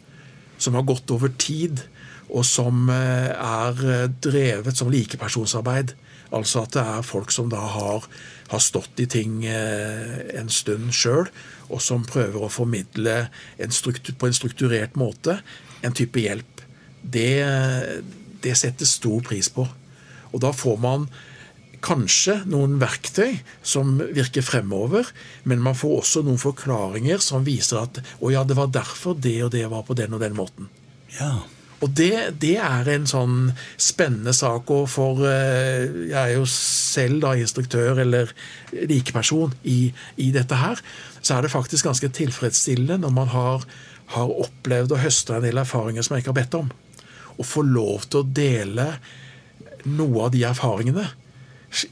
som 0.61 0.77
har 0.77 0.85
gått 0.89 1.11
over 1.13 1.33
tid, 1.41 1.83
og 2.31 2.45
som 2.47 2.87
eh, 2.93 3.31
er 3.33 4.11
drevet 4.23 4.77
som 4.77 4.91
likepersonsarbeid. 4.93 5.95
Altså 6.31 6.61
at 6.63 6.77
det 6.77 6.83
er 6.93 7.07
folk 7.07 7.33
som 7.35 7.49
da 7.51 7.63
har, 7.73 8.05
har 8.53 8.61
stått 8.63 9.01
i 9.03 9.07
ting 9.09 9.41
en 9.43 10.47
stund 10.53 10.93
sjøl, 10.95 11.27
og 11.67 11.81
som 11.83 12.05
prøver 12.07 12.45
å 12.45 12.51
formidle 12.51 13.25
en 13.59 13.75
struktur, 13.75 14.15
på 14.15 14.29
en 14.29 14.37
strukturert 14.37 14.95
måte 14.99 15.41
en 15.83 15.95
type 15.97 16.23
hjelp. 16.23 16.63
Det, 17.01 17.35
det 18.43 18.55
settes 18.59 18.95
stor 19.01 19.19
pris 19.27 19.49
på. 19.51 19.65
Og 20.31 20.39
da 20.43 20.53
får 20.55 20.79
man 20.79 21.09
kanskje 21.81 22.41
noen 22.49 22.77
verktøy 22.81 23.39
som 23.65 23.97
virker 24.13 24.45
fremover, 24.45 25.09
men 25.49 25.63
man 25.63 25.77
får 25.77 25.95
også 26.01 26.25
noen 26.25 26.41
forklaringer 26.41 27.23
som 27.23 27.45
viser 27.47 27.81
at 27.81 28.01
å 28.21 28.31
ja, 28.33 28.45
det 28.45 28.57
var 28.59 28.71
derfor 28.73 29.17
det 29.17 29.39
og 29.47 29.51
det 29.55 29.65
var 29.71 29.87
på 29.87 29.97
den 29.97 30.13
og 30.17 30.21
den 30.23 30.37
måten. 30.37 30.69
Ja. 31.17 31.41
Og 31.81 31.89
det, 31.97 32.37
det, 32.41 32.57
er 32.61 32.89
en 32.93 33.07
sånn 33.09 33.37
spennende 33.81 34.35
sak. 34.37 34.69
Og 34.69 34.85
for 34.91 35.23
eh, 35.25 35.87
Jeg 36.11 36.17
er 36.19 36.35
jo 36.35 36.45
selv 36.49 37.23
da 37.23 37.33
instruktør 37.37 38.03
eller 38.03 38.33
likeperson 38.71 39.55
i, 39.65 39.89
i 40.21 40.29
dette 40.35 40.59
her. 40.61 40.81
Så 41.21 41.35
er 41.35 41.45
det 41.45 41.53
faktisk 41.53 41.89
ganske 41.89 42.11
tilfredsstillende 42.13 43.01
når 43.01 43.15
man 43.15 43.33
har, 43.33 43.65
har 44.13 44.35
opplevd 44.45 44.93
og 44.93 45.01
høsta 45.01 45.39
en 45.39 45.47
del 45.47 45.61
erfaringer 45.61 46.05
som 46.05 46.15
jeg 46.15 46.23
ikke 46.23 46.35
har 46.35 46.41
bedt 46.43 46.59
om. 46.61 46.69
Å 47.41 47.47
få 47.47 47.65
lov 47.65 48.05
til 48.05 48.21
å 48.21 48.29
dele 48.29 48.87
noe 49.89 50.27
av 50.27 50.33
de 50.35 50.45
erfaringene 50.45 51.07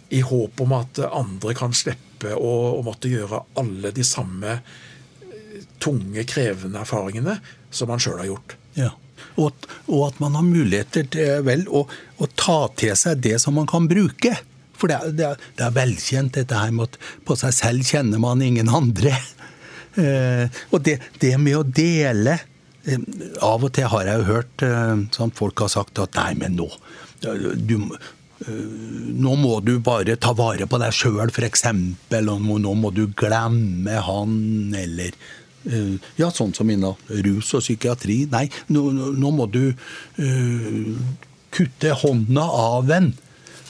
i 0.09 0.21
håp 0.25 0.61
om 0.63 0.75
at 0.77 0.99
andre 1.07 1.55
kan 1.57 1.75
slippe 1.75 2.33
å, 2.35 2.53
å 2.79 2.81
måtte 2.85 3.11
gjøre 3.11 3.43
alle 3.59 3.93
de 3.95 4.05
samme 4.05 4.57
eh, 4.59 5.61
tunge, 5.81 6.25
krevende 6.27 6.81
erfaringene 6.83 7.37
som 7.71 7.91
man 7.91 8.01
sjøl 8.03 8.19
har 8.21 8.29
gjort. 8.31 8.57
Ja. 8.75 8.91
Og, 9.39 9.67
og, 9.87 10.03
at 10.09 10.19
man 10.23 10.35
har 10.37 10.45
muligheter 10.45 11.07
til 11.11 11.43
vel, 11.47 11.65
å, 11.67 11.85
å, 12.19 12.29
ta 12.39 12.61
til 12.79 12.95
seg 12.99 13.23
det 13.23 13.37
som 13.43 13.55
man 13.59 13.67
kan 13.69 13.87
bruke. 13.89 14.35
For 14.79 14.91
det 14.91 14.99
er, 14.99 15.15
det 15.15 15.27
er, 15.27 15.43
det 15.59 15.65
er 15.65 15.75
velkjent 15.75 16.39
dette 16.39 16.59
her 16.59 16.71
med 16.75 16.89
at 16.89 16.99
på 17.27 17.35
seg 17.39 17.55
selv 17.55 17.87
kjenner 17.87 18.21
man 18.21 18.43
ingen 18.45 18.71
andre. 18.71 19.15
Eh, 19.99 20.45
og 20.69 20.83
det, 20.85 20.99
det, 21.19 21.31
med 21.41 21.55
å 21.57 21.63
dele 21.65 22.35
eh, 22.85 22.99
Av 23.43 23.63
og 23.65 23.71
til 23.73 23.87
har 23.89 24.05
jeg 24.05 24.19
jo 24.21 24.27
hørt 24.27 24.63
eh, 24.63 25.01
sånn 25.15 25.33
folk 25.35 25.63
har 25.65 25.71
sagt 25.73 25.97
at 25.99 26.13
nei, 26.15 26.35
men 26.37 26.53
nå 26.59 26.67
du, 27.19 27.73
nå 28.47 29.35
må 29.35 29.59
du 29.65 29.73
bare 29.83 30.15
ta 30.15 30.31
vare 30.37 30.67
på 30.69 30.79
deg 30.79 30.95
sjøl, 30.95 31.27
f.eks. 31.27 31.65
Og 32.15 32.59
nå 32.63 32.73
må 32.79 32.91
du 32.95 33.07
glemme 33.19 33.99
han, 34.05 34.35
eller 34.75 35.15
Ja, 36.15 36.29
sånn 36.31 36.53
som 36.55 36.69
innen 36.71 36.95
rus 37.25 37.51
og 37.57 37.65
psykiatri. 37.65 38.21
Nei, 38.31 38.45
nå, 38.71 38.85
nå 38.95 39.31
må 39.35 39.49
du 39.51 39.73
uh, 39.75 40.93
kutte 41.51 41.97
hånda 41.99 42.45
av 42.47 42.93
en. 42.95 43.11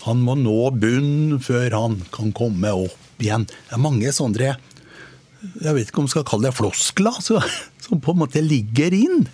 Han 0.05 0.21
må 0.23 0.37
nå 0.39 0.69
bunn 0.79 1.39
før 1.43 1.73
han 1.75 1.97
kan 2.13 2.31
komme 2.35 2.71
opp 2.85 3.23
igjen. 3.23 3.47
Det 3.49 3.75
er 3.75 3.83
mange 3.83 4.13
sånne 4.15 4.53
Jeg 4.53 5.73
vet 5.75 5.89
ikke 5.89 6.03
om 6.03 6.07
man 6.07 6.13
skal 6.13 6.27
kalle 6.29 6.49
det 6.49 6.57
floskler, 6.59 7.19
så, 7.25 7.41
som 7.83 8.03
på 8.03 8.13
en 8.13 8.21
måte 8.21 8.45
ligger 8.45 8.95
inn. 8.95 9.25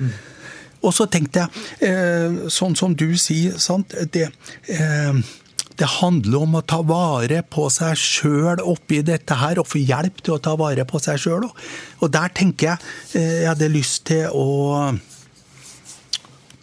Mm. 0.00 0.12
Og 0.80 0.94
så 0.96 1.06
tenkte 1.12 1.44
jeg, 1.44 1.66
eh, 1.90 2.48
sånn 2.52 2.76
som 2.78 2.94
du 2.96 3.12
sier, 3.20 3.58
sant, 3.60 3.92
det, 4.12 4.30
eh, 4.68 5.20
det 5.76 5.88
handler 6.00 6.38
om 6.40 6.56
å 6.56 6.66
ta 6.66 6.80
vare 6.82 7.42
på 7.42 7.68
seg 7.72 7.96
sjøl 7.96 8.62
oppi 8.64 9.02
dette 9.04 9.36
her, 9.36 9.60
og 9.60 9.68
få 9.68 9.82
hjelp 9.84 10.22
til 10.22 10.36
å 10.36 10.42
ta 10.42 10.56
vare 10.56 10.84
på 10.88 11.00
seg 11.00 11.20
sjøl. 11.20 11.48
Og 12.00 12.10
der 12.10 12.32
tenker 12.32 12.72
jeg 12.72 12.78
eh, 13.14 13.40
jeg 13.42 13.50
hadde 13.52 13.72
lyst 13.72 14.06
til 14.08 14.28
å 14.32 14.96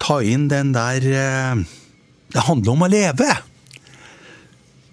ta 0.02 0.20
inn 0.22 0.48
den 0.48 0.74
der 0.74 1.02
Det 2.28 2.44
handler 2.44 2.72
om 2.74 2.84
å 2.84 2.90
leve. 2.92 3.26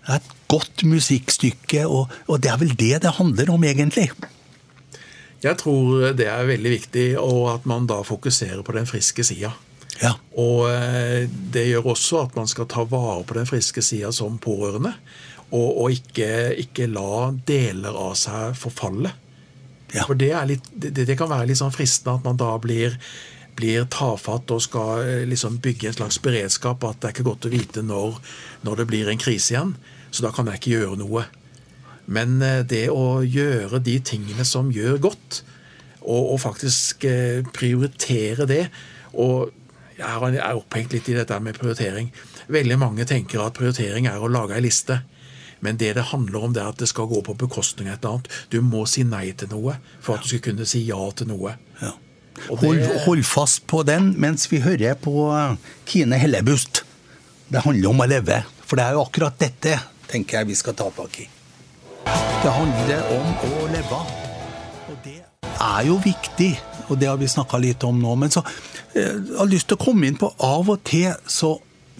Det 0.05 0.13
er 0.13 0.21
et 0.21 0.29
godt 0.49 0.85
musikkstykke, 0.87 1.83
og, 1.89 2.13
og 2.29 2.41
det 2.41 2.53
er 2.53 2.61
vel 2.61 2.77
det 2.79 3.03
det 3.03 3.17
handler 3.19 3.51
om, 3.51 3.65
egentlig. 3.65 4.07
Jeg 5.45 5.61
tror 5.61 6.15
det 6.17 6.27
er 6.31 6.49
veldig 6.49 6.73
viktig, 6.73 7.07
og 7.21 7.51
at 7.53 7.67
man 7.69 7.89
da 7.91 8.01
fokuserer 8.07 8.63
på 8.65 8.75
den 8.77 8.89
friske 8.89 9.27
sida. 9.27 9.53
Ja. 10.01 10.15
Og 10.41 10.71
eh, 10.73 11.29
det 11.29 11.67
gjør 11.69 11.93
også 11.93 12.25
at 12.25 12.39
man 12.39 12.49
skal 12.51 12.69
ta 12.71 12.87
vare 12.89 13.23
på 13.27 13.37
den 13.37 13.47
friske 13.49 13.83
sida 13.85 14.11
som 14.15 14.41
pårørende. 14.43 14.95
Og, 15.53 15.69
og 15.85 15.93
ikke, 15.95 16.55
ikke, 16.65 16.89
la 16.91 17.29
deler 17.47 17.95
av 17.95 18.17
seg 18.19 18.57
forfalle. 18.59 19.13
Ja. 19.93 20.07
For 20.09 20.19
det, 20.19 20.33
litt, 20.51 20.67
det, 20.73 20.97
det, 20.97 21.15
kan 21.19 21.31
være 21.31 21.51
litt 21.53 21.61
sånn 21.61 21.75
fristende 21.75 22.17
at 22.19 22.27
man 22.27 22.41
da 22.41 22.51
blir, 22.59 22.97
blir 23.55 23.87
tafatt 23.93 24.51
og 24.51 24.65
skal 24.65 25.05
eh, 25.05 25.23
liksom 25.31 25.61
bygge 25.63 25.93
en 25.93 25.99
slags 26.01 26.19
beredskap. 26.25 26.83
At 26.89 27.03
det 27.03 27.11
er 27.11 27.17
ikke 27.19 27.29
godt 27.31 27.51
å 27.51 27.55
vite 27.55 27.85
når, 27.87 28.19
når 28.67 28.83
det 28.83 28.91
blir 28.91 29.13
en 29.13 29.21
krise 29.21 29.55
igjen. 29.55 29.77
Så 30.11 30.25
da 30.27 30.33
kan 30.35 30.49
jeg 30.51 30.63
ikke 30.63 30.79
gjøre 30.79 31.03
noe. 31.05 31.29
Men 32.07 32.41
eh, 32.43 32.63
det 32.69 32.87
å 32.93 33.23
gjøre 33.23 33.81
de 33.85 33.99
tingene 34.05 34.47
som 34.49 34.73
gjør 34.73 35.01
godt, 35.09 35.43
og, 36.05 36.35
og 36.35 36.41
faktisk 36.43 37.07
eh, 37.09 37.45
prioritere 37.57 38.49
det 38.49 38.65
og 39.15 39.53
Jeg 39.95 40.35
er 40.43 40.57
opphengt 40.59 40.91
litt 40.91 41.07
i 41.07 41.15
dette 41.15 41.37
med 41.39 41.55
prioritering. 41.55 42.09
Veldig 42.51 42.77
mange 42.81 43.05
tenker 43.07 43.39
at 43.45 43.55
prioritering 43.55 44.09
er 44.11 44.19
å 44.19 44.27
lage 44.27 44.57
ei 44.57 44.65
liste. 44.65 44.97
Men 45.63 45.79
det 45.79 45.93
det 45.95 46.09
handler 46.11 46.49
om, 46.49 46.53
det 46.53 46.65
er 46.65 46.73
at 46.73 46.81
det 46.83 46.89
skal 46.91 47.07
gå 47.07 47.21
på 47.23 47.37
bekostning 47.39 47.87
av 47.87 47.95
et 47.95 48.03
eller 48.03 48.17
annet. 48.17 48.33
Du 48.51 48.59
må 48.59 48.83
si 48.91 49.05
nei 49.07 49.29
til 49.39 49.53
noe 49.55 49.77
for 50.03 50.17
at 50.17 50.27
du 50.27 50.33
skal 50.33 50.43
kunne 50.49 50.67
si 50.67 50.83
ja 50.89 50.99
til 51.15 51.31
noe. 51.31 51.55
Ja. 51.79 51.93
Hold, 52.51 52.83
hold, 53.07 53.23
fast 53.23 53.69
på 53.71 53.85
den 53.87 54.11
mens 54.19 54.49
vi 54.51 54.65
hører 54.65 54.99
på 54.99 55.29
eh, 55.31 55.55
Kine 55.87 56.19
Hellebust. 56.19 56.83
Det 57.55 57.63
handler 57.63 57.95
om 57.95 58.03
å 58.03 58.11
leve. 58.11 58.43
For 58.67 58.75
det 58.75 58.89
er 58.89 58.99
jo 58.99 59.07
akkurat 59.07 59.39
dette 59.39 59.79
tenker 60.11 60.41
jeg 60.41 60.51
vi 60.51 60.59
skal 60.59 60.77
ta 60.79 60.91
tak 60.99 61.23
i. 61.23 61.31
Det 62.05 62.53
handler 62.53 63.07
om 63.15 63.29
å 63.49 63.67
leve. 63.73 63.99
Og 64.93 64.97
det 65.05 65.21
er 65.65 65.87
jo 65.89 65.97
viktig, 66.05 66.51
og 66.91 66.99
det 67.01 67.09
har 67.09 67.17
vi 67.21 67.29
snakka 67.31 67.61
litt 67.63 67.85
om 67.89 67.97
nå. 68.03 68.13
Men 68.21 68.33
så 68.35 68.43
eh, 68.93 69.15
jeg 69.15 69.39
har 69.39 69.49
lyst 69.49 69.71
til 69.71 69.79
å 69.79 69.85
komme 69.87 70.09
inn 70.09 70.19
på 70.21 70.29
av 70.45 70.69
og 70.75 70.83
til 70.85 71.15
så, 71.25 71.55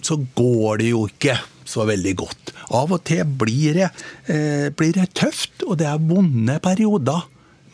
så 0.05 0.19
går 0.37 0.83
det 0.83 0.91
jo 0.91 1.05
ikke 1.09 1.39
så 1.65 1.87
veldig 1.89 2.13
godt. 2.21 2.53
Av 2.77 2.93
og 2.93 3.01
til 3.09 3.25
blir 3.41 3.79
det, 3.79 3.89
eh, 4.29 4.69
blir 4.69 4.93
det 4.99 5.09
tøft, 5.17 5.65
og 5.65 5.79
det 5.81 5.89
er 5.89 6.05
vonde 6.13 6.59
perioder. 6.61 7.25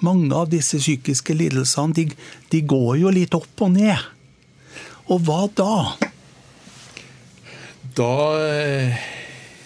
Mange 0.02 0.32
av 0.34 0.50
disse 0.50 0.80
psykiske 0.80 1.36
lidelsene 1.38 1.98
de, 1.98 2.08
de 2.54 2.64
går 2.66 3.02
jo 3.04 3.12
litt 3.14 3.36
opp 3.38 3.68
og 3.68 3.76
ned. 3.76 4.08
Og 5.12 5.20
hva 5.28 5.44
da? 5.60 5.74
Da 8.00 8.14
eh 8.40 9.10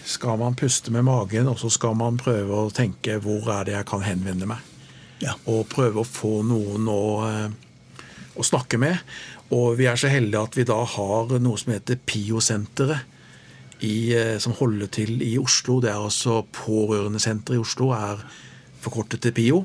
skal 0.06 0.38
man 0.38 0.54
puste 0.54 0.92
med 0.94 1.04
magen, 1.06 1.48
og 1.50 1.58
så 1.58 1.70
skal 1.72 1.96
man 1.98 2.18
prøve 2.20 2.54
å 2.54 2.72
tenke 2.74 3.18
hvor 3.22 3.48
er 3.56 3.66
det 3.66 3.74
jeg 3.74 3.88
kan 3.90 4.04
henvende 4.06 4.48
meg. 4.50 4.62
Ja. 5.22 5.34
Og 5.50 5.66
prøve 5.72 6.02
å 6.02 6.06
få 6.06 6.40
noen 6.46 6.86
å, 6.92 7.02
eh, 7.26 8.06
å 8.36 8.46
snakke 8.46 8.78
med. 8.78 9.00
Og 9.50 9.76
vi 9.78 9.88
er 9.90 9.98
så 9.98 10.10
heldige 10.12 10.42
at 10.42 10.56
vi 10.58 10.66
da 10.68 10.78
har 10.84 11.38
noe 11.40 11.58
som 11.58 11.72
heter 11.74 11.98
PIO-senteret. 12.06 13.12
Som 14.40 14.54
holder 14.56 14.88
til 14.88 15.20
i 15.20 15.34
Oslo. 15.36 15.82
Det 15.84 15.90
er 15.90 16.00
altså 16.00 16.38
Pårørendesenteret 16.48 17.58
i 17.58 17.60
Oslo, 17.60 17.90
er 17.92 18.22
forkortet 18.80 19.20
til 19.20 19.34
PIO. 19.36 19.58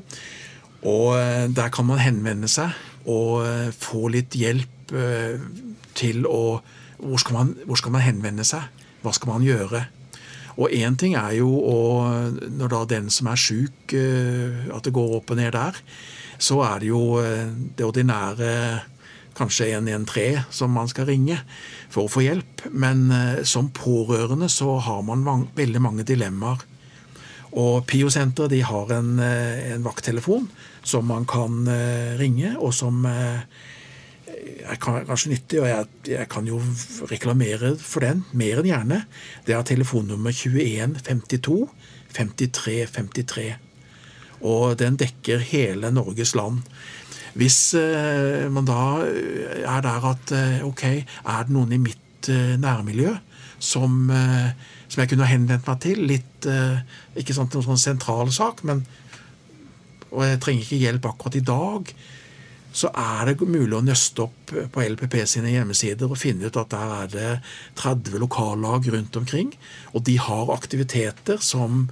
Og 0.84 1.54
der 1.56 1.70
kan 1.72 1.86
man 1.88 1.98
henvende 1.98 2.50
seg 2.52 2.76
og 3.08 3.72
få 3.72 4.10
litt 4.12 4.36
hjelp 4.36 4.92
til 5.96 6.28
å 6.28 6.60
hvor 7.02 7.18
skal, 7.18 7.34
man, 7.34 7.56
hvor 7.64 7.80
skal 7.80 7.96
man 7.96 8.04
henvende 8.04 8.44
seg? 8.44 8.68
Hva 9.02 9.14
skal 9.16 9.32
man 9.32 9.46
gjøre? 9.46 9.86
Og 10.60 10.72
én 10.72 10.96
ting 11.00 11.14
er 11.16 11.36
jo 11.38 11.48
å, 11.48 11.78
når 12.52 12.72
da 12.72 12.80
den 12.96 13.10
som 13.12 13.30
er 13.32 13.40
sjuk, 13.40 13.94
eh, 13.96 14.68
at 14.72 14.84
det 14.84 14.94
går 14.94 15.18
opp 15.18 15.32
og 15.32 15.38
ned 15.40 15.54
der, 15.56 15.78
så 16.42 16.60
er 16.66 16.82
det 16.82 16.90
jo 16.90 17.04
eh, 17.22 17.52
det 17.76 17.86
ordinære 17.86 18.50
kanskje 19.32 19.70
113 19.72 20.42
som 20.52 20.74
man 20.76 20.90
skal 20.90 21.08
ringe 21.08 21.38
for 21.92 22.04
å 22.04 22.12
få 22.12 22.24
hjelp. 22.26 22.66
Men 22.70 23.06
eh, 23.14 23.42
som 23.48 23.72
pårørende 23.72 24.50
så 24.52 24.76
har 24.84 25.00
man 25.08 25.24
mange, 25.24 25.48
veldig 25.56 25.82
mange 25.82 26.06
dilemmaer. 26.08 26.68
Og 27.52 27.84
PIO-senteret 27.84 28.52
de 28.52 28.62
har 28.64 28.92
en, 28.96 29.18
en 29.20 29.82
vakttelefon 29.84 30.46
som 30.88 31.04
man 31.04 31.26
kan 31.28 31.66
ringe, 32.16 32.54
og 32.56 32.72
som 32.72 33.04
er 34.32 34.78
kanskje 34.80 35.32
nyttig, 35.32 35.60
og 35.62 35.68
jeg, 35.68 35.88
jeg, 36.08 36.28
kan 36.30 36.46
jo 36.48 36.60
reklamere 37.10 37.74
for 37.80 38.04
den 38.04 38.24
mer 38.36 38.60
enn 38.60 38.70
gjerne. 38.70 39.00
Det 39.46 39.56
er 39.56 39.66
telefonnummer 39.66 40.34
2152 40.34 41.58
53 42.16 42.78
53. 42.96 43.46
Og 44.42 44.78
den 44.78 44.98
dekker 45.00 45.42
hele 45.52 45.92
Norges 45.94 46.34
land. 46.38 46.62
Hvis 47.38 47.72
eh, 47.78 48.48
man 48.52 48.66
da 48.68 49.00
er 49.06 49.84
der 49.84 50.08
at 50.10 50.32
eh, 50.36 50.64
ok, 50.66 50.82
er 50.84 51.46
det 51.46 51.54
noen 51.54 51.72
i 51.72 51.80
mitt 51.80 52.28
eh, 52.28 52.58
nærmiljø 52.60 53.14
som, 53.62 54.10
eh, 54.12 54.50
som, 54.88 55.00
jeg 55.00 55.12
kunne 55.12 55.30
henvendt 55.30 55.70
meg 55.70 55.78
til, 55.80 56.02
litt 56.10 56.48
eh, 56.50 56.82
Ikke 57.16 57.32
sånn 57.36 57.48
noen 57.54 57.70
sånn 57.70 57.80
sentral 57.80 58.32
sak, 58.34 58.60
men 58.68 58.84
og 60.12 60.26
jeg 60.26 60.40
trenger 60.44 60.66
ikke 60.66 60.82
hjelp 60.82 61.06
akkurat 61.08 61.38
i 61.38 61.46
dag 61.46 61.92
så 62.72 62.88
er 62.96 63.28
det 63.28 63.44
mulig 63.44 63.76
å 63.76 63.82
nøste 63.84 64.22
opp 64.24 64.48
på 64.72 64.80
LPP 64.80 65.28
sine 65.28 65.52
hjemmesider 65.52 66.08
og 66.08 66.16
finne 66.20 66.46
ut 66.48 66.56
at 66.56 66.70
der 66.72 66.88
er 66.96 67.06
det 67.12 67.44
30 67.80 68.18
lokallag 68.22 68.88
rundt 68.94 69.16
omkring. 69.20 69.50
Og 69.92 70.00
de 70.08 70.16
har 70.20 70.52
aktiviteter 70.54 71.38
som, 71.44 71.90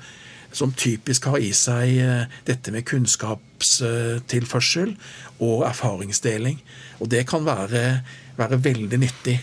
som 0.56 0.72
typisk 0.72 1.24
har 1.28 1.38
i 1.44 1.52
seg 1.56 1.98
eh, 2.00 2.24
dette 2.48 2.72
med 2.72 2.84
kunnskapstilførsel 2.88 4.96
og 5.44 5.64
erfaringsdeling. 5.68 6.58
Og 7.00 7.08
det 7.12 7.26
kan 7.28 7.44
være, 7.44 8.00
være 8.40 8.64
veldig 8.64 8.98
nyttig. 9.04 9.36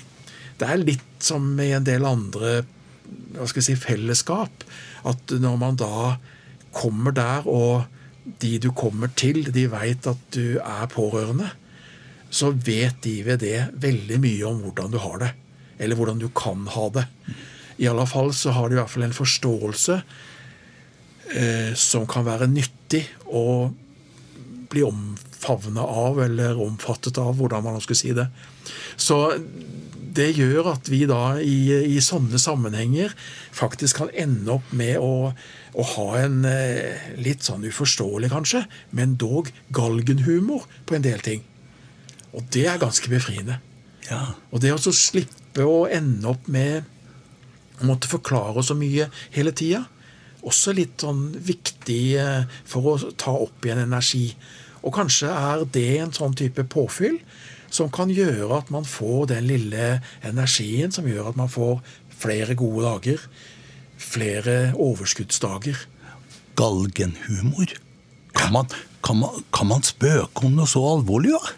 Det 0.57 0.65
er 0.65 0.81
litt 0.81 1.21
som 1.21 1.59
i 1.61 1.69
en 1.77 1.85
del 1.85 2.01
andre 2.09 2.65
si, 3.61 3.77
fellesskap. 3.77 4.65
At 5.05 5.21
når 5.37 5.55
man 5.61 5.77
da 5.77 6.17
kommer 6.73 7.13
der 7.13 7.45
og 7.45 7.85
de 8.41 8.57
du 8.61 8.71
kommer 8.75 9.11
til, 9.17 9.45
de 9.53 9.67
veit 9.71 10.07
at 10.09 10.21
du 10.35 10.59
er 10.59 10.87
pårørende, 10.91 11.49
så 12.29 12.51
vet 12.51 12.99
de 13.05 13.21
ved 13.25 13.41
det 13.43 13.59
veldig 13.79 14.19
mye 14.23 14.47
om 14.49 14.63
hvordan 14.65 14.91
du 14.91 14.99
har 14.99 15.21
det. 15.23 15.31
Eller 15.79 15.95
hvordan 15.95 16.19
du 16.19 16.27
kan 16.35 16.65
ha 16.73 16.87
det. 16.93 17.05
I 17.77 17.87
alle 17.87 18.07
fall 18.09 18.33
så 18.35 18.51
har 18.55 18.67
de 18.67 18.75
i 18.75 18.79
hvert 18.81 18.91
fall 18.91 19.05
en 19.07 19.15
forståelse 19.15 19.99
eh, 21.37 21.71
som 21.77 22.07
kan 22.09 22.25
være 22.27 22.49
nyttig 22.51 23.05
å 23.29 23.69
bli 24.67 24.83
omfavna 24.83 25.85
av, 25.85 26.19
eller 26.25 26.59
omfattet 26.59 27.19
av, 27.21 27.37
hvordan 27.37 27.63
man 27.63 27.79
skal 27.83 27.99
si 27.99 28.11
det. 28.17 28.27
Så 28.99 29.21
det 30.17 30.31
gjør 30.37 30.71
at 30.73 30.89
vi 30.91 31.03
da 31.09 31.37
i, 31.39 31.57
i 31.95 31.99
sånne 32.03 32.39
sammenhenger 32.41 33.13
faktisk 33.55 34.01
kan 34.01 34.11
ende 34.17 34.57
opp 34.57 34.71
med 34.77 34.97
å, 35.01 35.31
å 35.77 35.87
ha 35.93 36.07
en 36.23 36.41
eh, 36.49 37.13
litt 37.21 37.45
sånn 37.47 37.65
uforståelig, 37.69 38.31
kanskje, 38.33 38.65
men 38.97 39.17
dog 39.21 39.51
galgenhumor 39.75 40.67
på 40.89 40.97
en 40.97 41.05
del 41.05 41.23
ting. 41.25 41.45
Og 42.33 42.45
det 42.53 42.67
er 42.69 42.81
ganske 42.81 43.09
befriende. 43.11 43.59
Ja. 44.09 44.23
Og 44.51 44.61
det 44.63 44.73
å 44.73 44.79
slippe 44.79 45.65
å 45.65 45.85
ende 45.91 46.31
opp 46.31 46.47
med 46.51 46.85
å 47.81 47.87
måtte 47.89 48.09
forklare 48.09 48.63
så 48.65 48.77
mye 48.77 49.09
hele 49.35 49.53
tida, 49.55 49.83
også 50.47 50.73
litt 50.77 51.01
sånn 51.03 51.29
viktig 51.43 52.01
eh, 52.21 52.57
for 52.67 52.93
å 52.93 53.11
ta 53.19 53.33
opp 53.35 53.65
igjen 53.65 53.83
energi. 53.85 54.29
Og 54.85 54.93
kanskje 54.95 55.31
er 55.33 55.65
det 55.73 55.89
en 55.99 56.13
sånn 56.15 56.37
type 56.37 56.63
påfyll 56.71 57.17
som 57.73 57.91
kan 57.93 58.11
gjøre 58.13 58.49
at 58.57 58.71
man 58.73 58.87
får 58.87 59.29
den 59.33 59.47
lille 59.49 59.97
energien 60.25 60.93
som 60.93 61.07
gjør 61.09 61.31
at 61.31 61.39
man 61.39 61.51
får 61.51 61.81
flere 62.17 62.55
gode 62.57 62.85
dager. 62.87 63.27
Flere 63.97 64.57
overskuddsdager. 64.77 65.79
Galgenhumor. 66.57 67.73
Kan 68.37 68.53
man, 68.53 68.67
kan 69.03 69.17
man, 69.21 69.45
kan 69.53 69.69
man 69.69 69.85
spøke 69.85 70.45
om 70.45 70.57
noe 70.57 70.69
så 70.69 70.83
alvorlig, 70.95 71.33
da? 71.33 71.55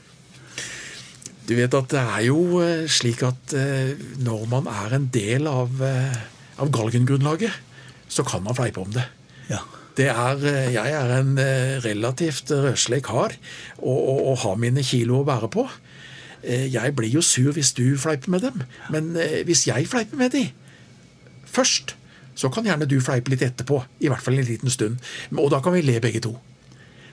Du 1.49 1.55
vet 1.57 1.73
at 1.73 1.89
det 1.89 2.01
er 2.01 2.25
jo 2.27 2.59
eh, 2.61 2.85
slik 2.91 3.23
at 3.25 3.55
eh, 3.57 3.97
når 4.21 4.45
man 4.51 4.67
er 4.69 4.93
en 4.99 5.07
del 5.09 5.49
av, 5.49 5.71
eh, 5.81 6.19
av 6.61 6.69
galgengrunnlaget, 6.75 7.55
så 8.09 8.25
kan 8.25 8.43
man 8.45 8.57
fleipe 8.57 8.83
om 8.83 8.91
det. 8.93 9.07
Ja. 9.49 9.63
Det 9.97 10.07
er, 10.13 10.43
jeg 10.71 10.93
er 10.95 11.09
en 11.17 11.33
relativt 11.83 12.53
røslig 12.53 13.01
kar 13.03 13.33
og, 13.81 13.97
og, 13.97 14.19
og 14.29 14.37
har 14.45 14.61
mine 14.61 14.83
kilo 14.85 15.19
å 15.19 15.25
bære 15.27 15.49
på. 15.51 15.65
Eh, 16.43 16.67
jeg 16.73 16.95
blir 16.95 17.11
jo 17.11 17.21
sur 17.25 17.51
hvis 17.55 17.73
du 17.75 17.97
fleiper 17.99 18.31
med 18.31 18.45
dem, 18.47 18.61
men 18.93 19.15
eh, 19.19 19.41
hvis 19.47 19.67
jeg 19.67 19.87
fleiper 19.91 20.17
med 20.17 20.35
dem 20.35 20.51
først, 21.49 21.95
så 22.37 22.47
kan 22.53 22.67
gjerne 22.67 22.87
du 22.87 22.99
fleipe 23.03 23.31
litt 23.33 23.43
etterpå. 23.43 23.81
I 23.99 24.11
hvert 24.11 24.23
fall 24.23 24.37
en 24.39 24.47
liten 24.47 24.71
stund. 24.71 25.01
Og 25.35 25.49
da 25.51 25.59
kan 25.63 25.73
vi 25.75 25.81
le 25.83 25.97
begge 25.99 26.21
to. 26.23 26.35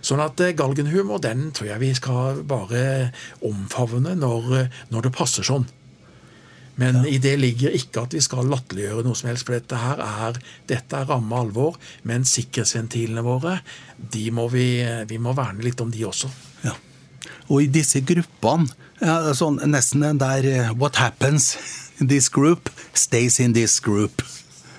Sånn 0.04 0.22
at 0.22 0.38
eh, 0.44 0.54
galgenhumor 0.54 1.18
den 1.24 1.50
tror 1.56 1.72
jeg 1.72 1.82
vi 1.82 1.90
skal 1.98 2.44
bare 2.46 3.10
omfavne 3.42 4.14
når, 4.14 4.68
når 4.92 5.08
det 5.08 5.16
passer 5.16 5.46
sånn. 5.46 5.66
Men 6.76 7.00
ja. 7.00 7.16
i 7.16 7.18
det 7.24 7.38
ligger 7.40 7.74
ikke 7.74 8.04
at 8.04 8.14
vi 8.14 8.20
skal 8.22 8.46
latterliggjøre 8.52 9.02
noe 9.06 9.16
som 9.16 9.30
helst, 9.30 9.48
for 9.48 9.56
dette 9.56 9.80
her 9.80 10.02
er, 10.04 10.38
dette 10.68 11.00
er 11.00 11.08
ramme 11.08 11.40
alvor. 11.40 11.80
Men 12.06 12.28
sikkerhetsventilene 12.28 13.24
våre, 13.26 13.56
de 13.96 14.28
må 14.36 14.46
vi, 14.52 14.68
vi 15.08 15.18
må 15.18 15.32
verne 15.34 15.64
litt 15.64 15.80
om 15.82 15.90
de 15.90 16.04
også. 16.06 16.30
Ja. 16.68 16.76
Og 17.48 17.64
i 17.64 17.70
disse 17.70 18.02
gruppene 18.06 18.68
sånn, 19.36 19.60
Nesten 19.68 20.04
den 20.04 20.20
der 20.20 20.44
eh, 20.44 20.72
What 20.78 20.96
happens 20.96 21.56
in 22.00 22.08
this 22.08 22.28
group 22.28 22.70
stays 22.94 23.40
in 23.40 23.54
this 23.54 23.80
group. 23.80 24.22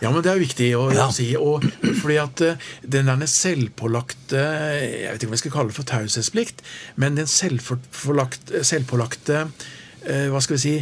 Ja, 0.02 0.12
men 0.12 0.22
det 0.22 0.30
er 0.30 0.42
viktig 0.42 0.76
å 0.78 0.92
ja. 0.94 1.08
si. 1.14 1.36
Og 1.38 1.64
fordi 2.02 2.18
at 2.22 2.42
eh, 2.46 2.58
den 2.84 3.10
der 3.10 3.26
selvpålagte 3.30 4.38
Jeg 4.38 5.12
vet 5.12 5.22
ikke 5.22 5.30
om 5.30 5.38
jeg 5.38 5.44
skal 5.44 5.56
kalle 5.56 5.72
det 5.72 5.78
for 5.78 5.90
taushetsplikt, 5.90 6.62
men 6.96 7.18
den 7.18 7.30
selvpålagte 7.30 9.40
eh, 10.06 10.28
Hva 10.32 10.44
skal 10.44 10.58
vi 10.58 10.66
si 10.66 10.78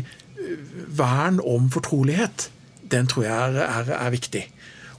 Vern 0.96 1.40
om 1.42 1.72
fortrolighet, 1.74 2.52
den 2.92 3.08
tror 3.10 3.24
jeg 3.26 3.34
er, 3.34 3.56
er, 3.66 3.88
er 3.98 4.12
viktig. 4.14 4.44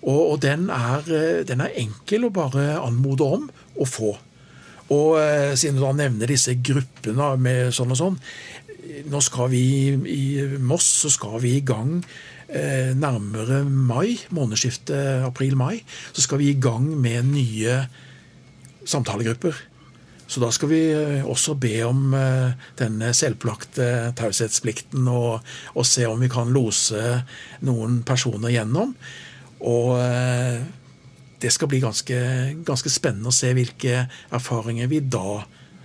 Og, 0.01 0.33
og 0.33 0.41
den, 0.43 0.65
er, 0.75 1.07
den, 1.47 1.61
er, 1.63 1.77
enkel 1.79 2.27
å 2.27 2.35
bare 2.35 2.81
anmode 2.81 3.29
om 3.37 3.45
å 3.79 3.87
få. 3.87 4.17
Og 4.95 5.17
eh, 5.19 5.53
siden 5.59 5.81
du 5.81 5.85
da 5.85 5.93
nevner 5.97 6.31
disse 6.31 6.55
gruppene 6.63 7.33
med 7.43 7.75
sånn 7.75 7.95
og 7.95 8.01
sånn 8.01 8.19
Nå 9.11 9.21
skal 9.25 9.51
vi 9.51 9.63
i 10.13 10.27
Moss 10.63 10.87
så 11.03 11.11
skal 11.11 11.41
vi 11.43 11.57
i 11.59 11.65
gang 11.67 11.99
eh, 12.47 12.93
nærmere 12.95 13.65
mai, 13.67 14.15
månedsskiftet 14.31 15.27
april-mai, 15.27 15.81
så 16.15 16.23
skal 16.23 16.39
vi 16.41 16.53
i 16.53 16.61
gang 16.63 16.87
med 17.03 17.27
nye 17.33 17.81
samtalegrupper. 18.87 19.59
Så 20.31 20.41
da 20.43 20.53
skal 20.55 20.71
vi 20.71 20.81
eh, 20.95 21.27
også 21.27 21.57
be 21.59 21.75
om 21.87 22.15
denne 22.79 23.11
selvpålagte 23.11 23.91
taushetsplikten, 24.19 25.11
og, 25.11 25.43
og, 25.75 25.85
se 25.87 26.07
om 26.07 26.23
vi 26.23 26.31
kan 26.31 26.55
lose 26.55 27.03
noen 27.67 28.01
personer 28.07 28.55
gjennom. 28.55 28.95
Og 29.67 29.99
det 31.43 31.53
skal 31.53 31.69
bli 31.71 31.81
ganske, 31.83 32.19
ganske, 32.67 32.93
spennende 32.93 33.31
å 33.31 33.35
se 33.35 33.53
hvilke 33.57 34.07
erfaringer 34.35 34.89
vi 34.91 35.03
da 35.05 35.43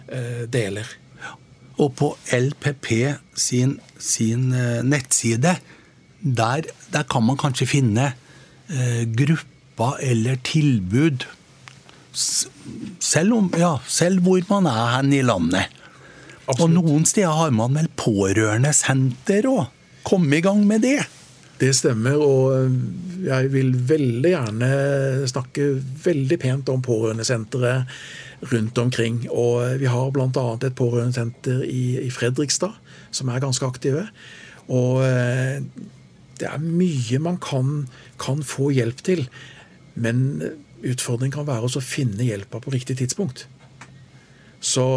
eh, 0.08 0.43
deler. 0.52 0.88
Og 1.82 1.93
på 1.97 2.12
LPP 2.36 2.89
sin, 3.38 3.78
sin 3.99 4.52
eh, 4.56 4.80
nettside, 4.86 5.58
der, 6.22 6.68
der, 6.93 7.06
kan 7.10 7.26
man 7.26 7.39
kanskje 7.41 7.70
finne 7.70 8.12
eh, 8.70 9.04
grupper 9.06 9.99
eller 10.06 10.39
tilbud. 10.45 11.26
Selv, 12.14 13.38
om, 13.38 13.52
ja, 13.58 13.78
selv 13.88 14.24
hvor 14.26 14.43
man 14.52 14.68
er 14.70 14.97
hen 14.97 15.14
i 15.16 15.24
landet. 15.26 15.72
Absolutt. 16.45 16.62
Og 16.62 16.76
noen 16.76 17.08
steder 17.08 17.32
har 17.38 17.54
man 17.56 17.78
vel 17.80 17.88
pårørendesenter 17.99 19.47
òg. 19.49 19.66
Kom 20.08 20.26
i 20.34 20.41
gang 20.43 20.64
med 20.68 20.84
det. 20.84 20.99
Det 21.62 21.70
stemmer, 21.78 22.18
og 22.18 22.55
eh, 22.55 22.78
jeg 23.28 23.51
vil 23.53 23.76
veldig 23.89 24.32
gjerne 24.34 24.70
snakke 25.30 25.68
veldig 26.05 26.38
pent 26.41 26.72
om 26.74 26.82
Pårørendesenteret 26.82 28.49
rundt 28.51 28.82
omkring. 28.82 29.28
Og 29.30 29.78
vi 29.78 29.89
har 29.91 30.09
bl.a. 30.16 30.45
et 30.57 30.78
pårørendesenter 30.78 31.62
i, 31.70 32.09
Fredrikstad 32.09 32.74
som 33.14 33.30
er 33.30 33.43
ganske 33.43 33.68
aktive. 33.68 34.07
Og 34.74 35.03
det 36.41 36.47
er 36.49 36.64
mye 36.64 37.20
man 37.22 37.38
kan, 37.43 37.86
kan 38.18 38.41
få 38.41 38.72
hjelp 38.74 39.03
til. 39.05 39.28
Men 39.93 40.41
utfordringen 40.82 41.36
kan 41.36 41.45
være 41.45 41.70
å 41.70 41.84
finne 41.86 42.26
hjelpa 42.26 42.64
på 42.64 42.74
riktig 42.74 42.97
tidspunkt. 43.03 43.45
Så 44.57 44.88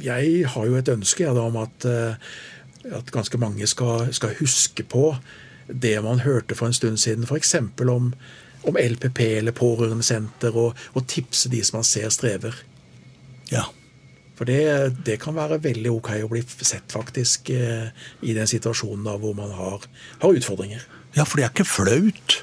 jeg 0.00 0.48
har 0.54 0.70
jo 0.70 0.80
et 0.80 0.92
ønske 0.96 1.26
ja, 1.26 1.36
om 1.36 1.60
at, 1.60 1.84
at, 2.88 3.10
ganske 3.12 3.38
mange 3.38 3.66
skal, 3.66 4.08
skal 4.14 4.36
huske 4.40 4.86
på 4.86 5.14
det 5.66 5.96
man 6.02 6.24
hørte 6.24 6.56
for 6.58 6.66
en 6.66 6.74
stund 6.74 6.98
siden, 6.98 7.26
f.eks. 7.28 7.54
om 7.86 8.14
om 8.62 8.76
LPP 8.76 9.20
eller 9.20 9.56
pårørendesenter, 9.56 10.56
og, 10.56 10.78
og 10.92 11.06
tipse 11.08 11.48
de 11.52 11.62
som 11.64 11.80
man 11.80 11.86
ser 11.88 12.10
strever. 12.12 12.56
Ja. 13.50 13.66
For 14.36 14.48
det, 14.48 14.60
det, 15.04 15.18
kan 15.20 15.36
være 15.36 15.60
veldig 15.64 15.92
ok 15.92 16.10
å 16.24 16.30
bli 16.30 16.42
sett, 16.44 16.88
faktisk, 16.92 17.52
eh, 17.52 17.90
i 18.24 18.36
den 18.36 18.48
situasjonen 18.48 19.04
da, 19.08 19.16
hvor 19.20 19.36
man 19.36 19.52
har, 19.56 19.84
har, 20.22 20.36
utfordringer. 20.36 20.84
Ja, 21.16 21.26
for 21.26 21.40
det 21.40 21.46
er 21.46 21.54
ikke 21.54 21.68
flaut, 21.68 22.40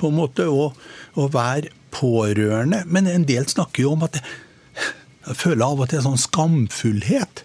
på 0.00 0.10
en 0.10 0.18
måte, 0.18 0.48
å, 0.48 0.70
å 1.16 1.28
være 1.32 1.72
pårørende. 1.94 2.82
Men 2.88 3.08
en 3.10 3.26
del 3.28 3.48
snakker 3.48 3.86
jo 3.86 3.96
om 3.96 4.06
at 4.08 4.18
det, 4.18 4.24
Jeg 5.20 5.36
føler 5.36 5.62
av 5.66 5.80
og 5.84 5.88
til 5.90 6.00
sånn 6.00 6.18
skamfullhet. 6.18 7.42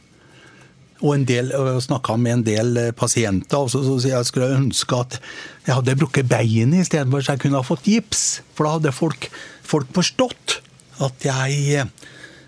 Og 1.05 1.25
del, 1.29 1.51
snakka 1.85 2.15
med 2.17 2.39
en 2.39 2.45
del 2.45 2.77
eh, 2.81 2.93
pasienter 2.97 3.61
og 3.65 3.69
så, 3.69 3.83
så 3.85 4.09
jeg 4.09 4.25
skulle 4.25 4.55
ønske 4.55 4.97
at 4.97 5.19
jeg 5.67 5.75
hadde 5.77 5.97
brukket 5.99 6.29
beinet 6.29 6.85
istedenfor 6.85 7.21
så 7.21 7.35
jeg 7.35 7.43
kunne 7.43 7.61
ha 7.61 7.67
fått 7.67 7.89
gips. 7.89 8.23
For 8.57 8.65
da 8.65 8.77
hadde 8.79 8.95
folk, 8.95 9.29
folk 9.65 9.91
forstått 9.93 10.59
at 11.05 11.27
jeg, 11.27 11.85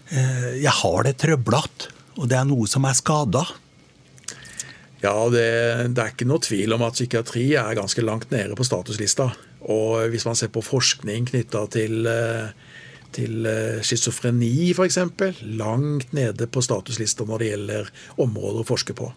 eh, 0.09 0.49
jeg 0.63 0.73
har 0.81 1.07
det 1.07 1.17
trøblete, 1.21 1.93
og 2.17 2.29
det 2.31 2.39
er 2.39 2.49
noe 2.49 2.67
som 2.69 2.87
er 2.87 2.97
skada. 2.97 3.43
Ja, 5.03 5.13
det, 5.29 5.45
det, 5.93 6.01
er 6.01 6.13
ikke 6.13 6.27
noe 6.27 6.41
tvil 6.41 6.73
om 6.73 6.85
at 6.87 6.97
psykiatri 6.97 7.51
er 7.59 7.77
ganske 7.77 8.01
langt 8.01 8.31
nede 8.33 8.57
på 8.57 8.65
statuslista. 8.65 9.29
Og 9.69 10.07
hvis 10.13 10.25
man 10.25 10.37
ser 10.37 10.49
på 10.53 10.63
forskning 10.65 11.27
knytta 11.29 11.65
til 11.73 12.07
eh, 12.09 12.49
til 13.17 13.47
eh, 13.49 13.79
schizofreni 13.85 14.71
f.eks. 14.73 14.99
Langt 15.59 16.13
nede 16.17 16.47
på 16.49 16.63
statuslista 16.65 17.25
når 17.27 17.41
det 17.41 17.49
gjelder 17.51 17.91
områder 18.23 18.63
å 18.63 18.67
forske 18.67 18.95
på. 18.97 19.11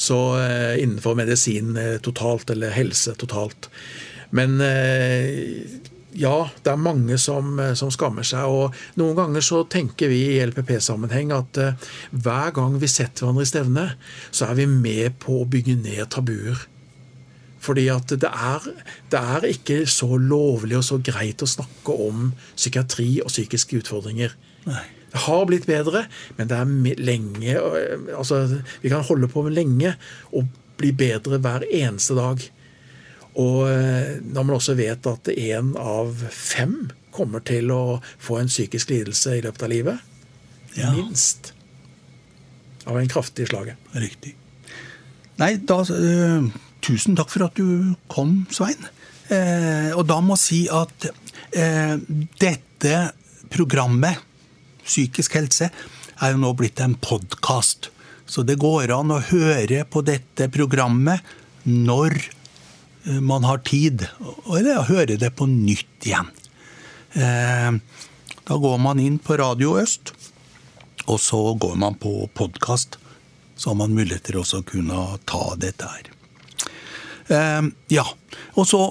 Så 0.00 0.18
eh, 0.40 0.80
innenfor 0.80 1.18
medisin 1.18 1.76
eh, 1.76 1.98
totalt, 2.02 2.50
eller 2.54 2.74
helse 2.74 3.14
totalt. 3.20 3.70
Men 4.30 4.60
ja, 6.14 6.34
det 6.62 6.70
er 6.70 6.78
mange 6.78 7.16
som, 7.18 7.56
som, 7.74 7.90
skammer 7.90 8.22
seg. 8.26 8.46
Og 8.46 9.00
noen 9.00 9.16
ganger 9.18 9.42
så 9.42 9.64
tenker 9.66 10.06
vi 10.12 10.20
i 10.36 10.44
LPP-sammenheng 10.44 11.32
at 11.34 11.58
hver 12.14 12.54
gang 12.54 12.76
vi 12.78 12.86
setter 12.86 13.26
hverandre 13.26 13.42
i 13.42 13.50
stevne, 13.50 13.86
så 14.30 14.52
er 14.52 14.60
vi 14.60 14.68
med 14.70 15.18
på 15.18 15.40
å 15.40 15.48
bygge 15.50 15.74
ned 15.82 16.06
tabuer. 16.14 16.62
Fordi 17.60 17.86
at 17.92 18.08
det 18.08 18.28
er, 18.28 18.68
det 19.12 19.20
er, 19.20 19.48
ikke 19.52 19.82
så 19.88 20.16
lovlig 20.16 20.78
og 20.78 20.86
så 20.86 20.96
greit 21.04 21.44
å 21.44 21.48
snakke 21.48 21.92
om 22.08 22.30
psykiatri 22.54 23.18
og 23.24 23.28
psykiske 23.32 23.82
utfordringer. 23.82 24.32
Nei. 24.68 24.86
Det 25.10 25.24
har 25.24 25.44
blitt 25.48 25.66
bedre, 25.66 26.04
men 26.38 26.46
det 26.46 26.54
er 26.54 26.98
lenge 27.02 27.54
altså, 28.14 28.44
Vi 28.78 28.92
kan 28.92 29.02
holde 29.02 29.26
på 29.26 29.42
med 29.42 29.56
lenge 29.56 29.96
og 30.30 30.46
bli 30.78 30.92
bedre 30.94 31.40
hver 31.42 31.66
eneste 31.66 32.14
dag. 32.14 32.44
Og 33.42 33.66
når 33.66 34.46
man 34.46 34.54
også 34.54 34.76
vet 34.78 35.08
at 35.10 35.32
én 35.34 35.74
av 35.78 36.14
fem 36.30 36.92
kommer 37.10 37.42
til 37.42 37.74
å 37.74 37.98
få 38.22 38.38
en 38.38 38.50
psykisk 38.50 38.94
lidelse 38.94 39.34
i 39.34 39.42
løpet 39.42 39.66
av 39.66 39.72
livet, 39.74 40.06
ja. 40.78 40.92
minst, 40.94 41.50
av 42.86 43.02
en 43.02 43.10
kraftig 43.10 43.50
slage. 43.50 43.74
Riktig. 43.98 44.36
Nei, 45.42 45.56
da 45.66 45.82
øh 45.82 46.50
Tusen 46.90 47.14
takk 47.14 47.30
for 47.30 47.46
at 47.46 47.54
du 47.54 47.94
kom, 48.10 48.48
Svein. 48.50 48.88
Eh, 49.30 49.92
og 49.94 50.08
da 50.10 50.16
må 50.24 50.34
jeg 50.34 50.42
si 50.42 50.60
at 50.74 51.06
eh, 51.54 51.94
dette 52.42 52.96
programmet, 53.52 54.26
Psykisk 54.80 55.36
helse, 55.38 55.68
er 56.18 56.32
jo 56.32 56.40
nå 56.42 56.50
blitt 56.58 56.80
en 56.82 56.96
podkast. 56.98 57.92
Så 58.26 58.42
det 58.42 58.58
går 58.58 58.90
an 58.96 59.14
å 59.14 59.20
høre 59.22 59.84
på 59.86 60.02
dette 60.02 60.48
programmet 60.50 61.22
når 61.68 62.16
eh, 62.18 63.22
man 63.22 63.46
har 63.46 63.62
tid. 63.62 64.08
Eller 64.50 64.82
høre 64.90 65.14
det 65.20 65.30
på 65.38 65.46
nytt 65.46 66.10
igjen. 66.10 66.34
Eh, 67.14 67.70
da 68.50 68.62
går 68.66 68.78
man 68.82 68.98
inn 68.98 69.22
på 69.22 69.38
Radio 69.38 69.78
Øst, 69.78 70.10
og 71.06 71.22
så 71.22 71.44
går 71.54 71.78
man 71.78 72.02
på 72.02 72.24
podkast. 72.34 72.98
Så 73.54 73.70
har 73.70 73.78
man 73.78 73.94
mulighet 73.94 74.26
til 74.26 74.42
å 74.42 74.64
kunne 74.66 75.12
ta 75.30 75.52
dette 75.60 75.86
her. 75.86 76.16
Eh, 77.30 77.70
ja. 77.94 78.06
Og 78.58 78.66
så 78.68 78.82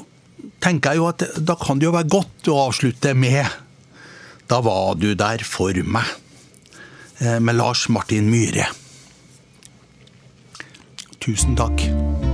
tenker 0.64 0.96
jeg 0.96 1.02
jo 1.02 1.10
at 1.12 1.26
da 1.44 1.58
kan 1.60 1.80
det 1.80 1.90
jo 1.90 1.96
være 1.96 2.12
godt 2.12 2.52
å 2.52 2.62
avslutte 2.68 3.14
med 3.18 3.44
Da 4.50 4.62
var 4.66 4.96
du 4.98 5.12
der 5.14 5.44
for 5.46 5.78
meg, 5.86 6.08
eh, 7.20 7.38
med 7.38 7.60
Lars 7.60 7.86
Martin 7.90 8.32
Myhre. 8.32 8.66
Tusen 11.22 11.56
takk. 11.60 12.29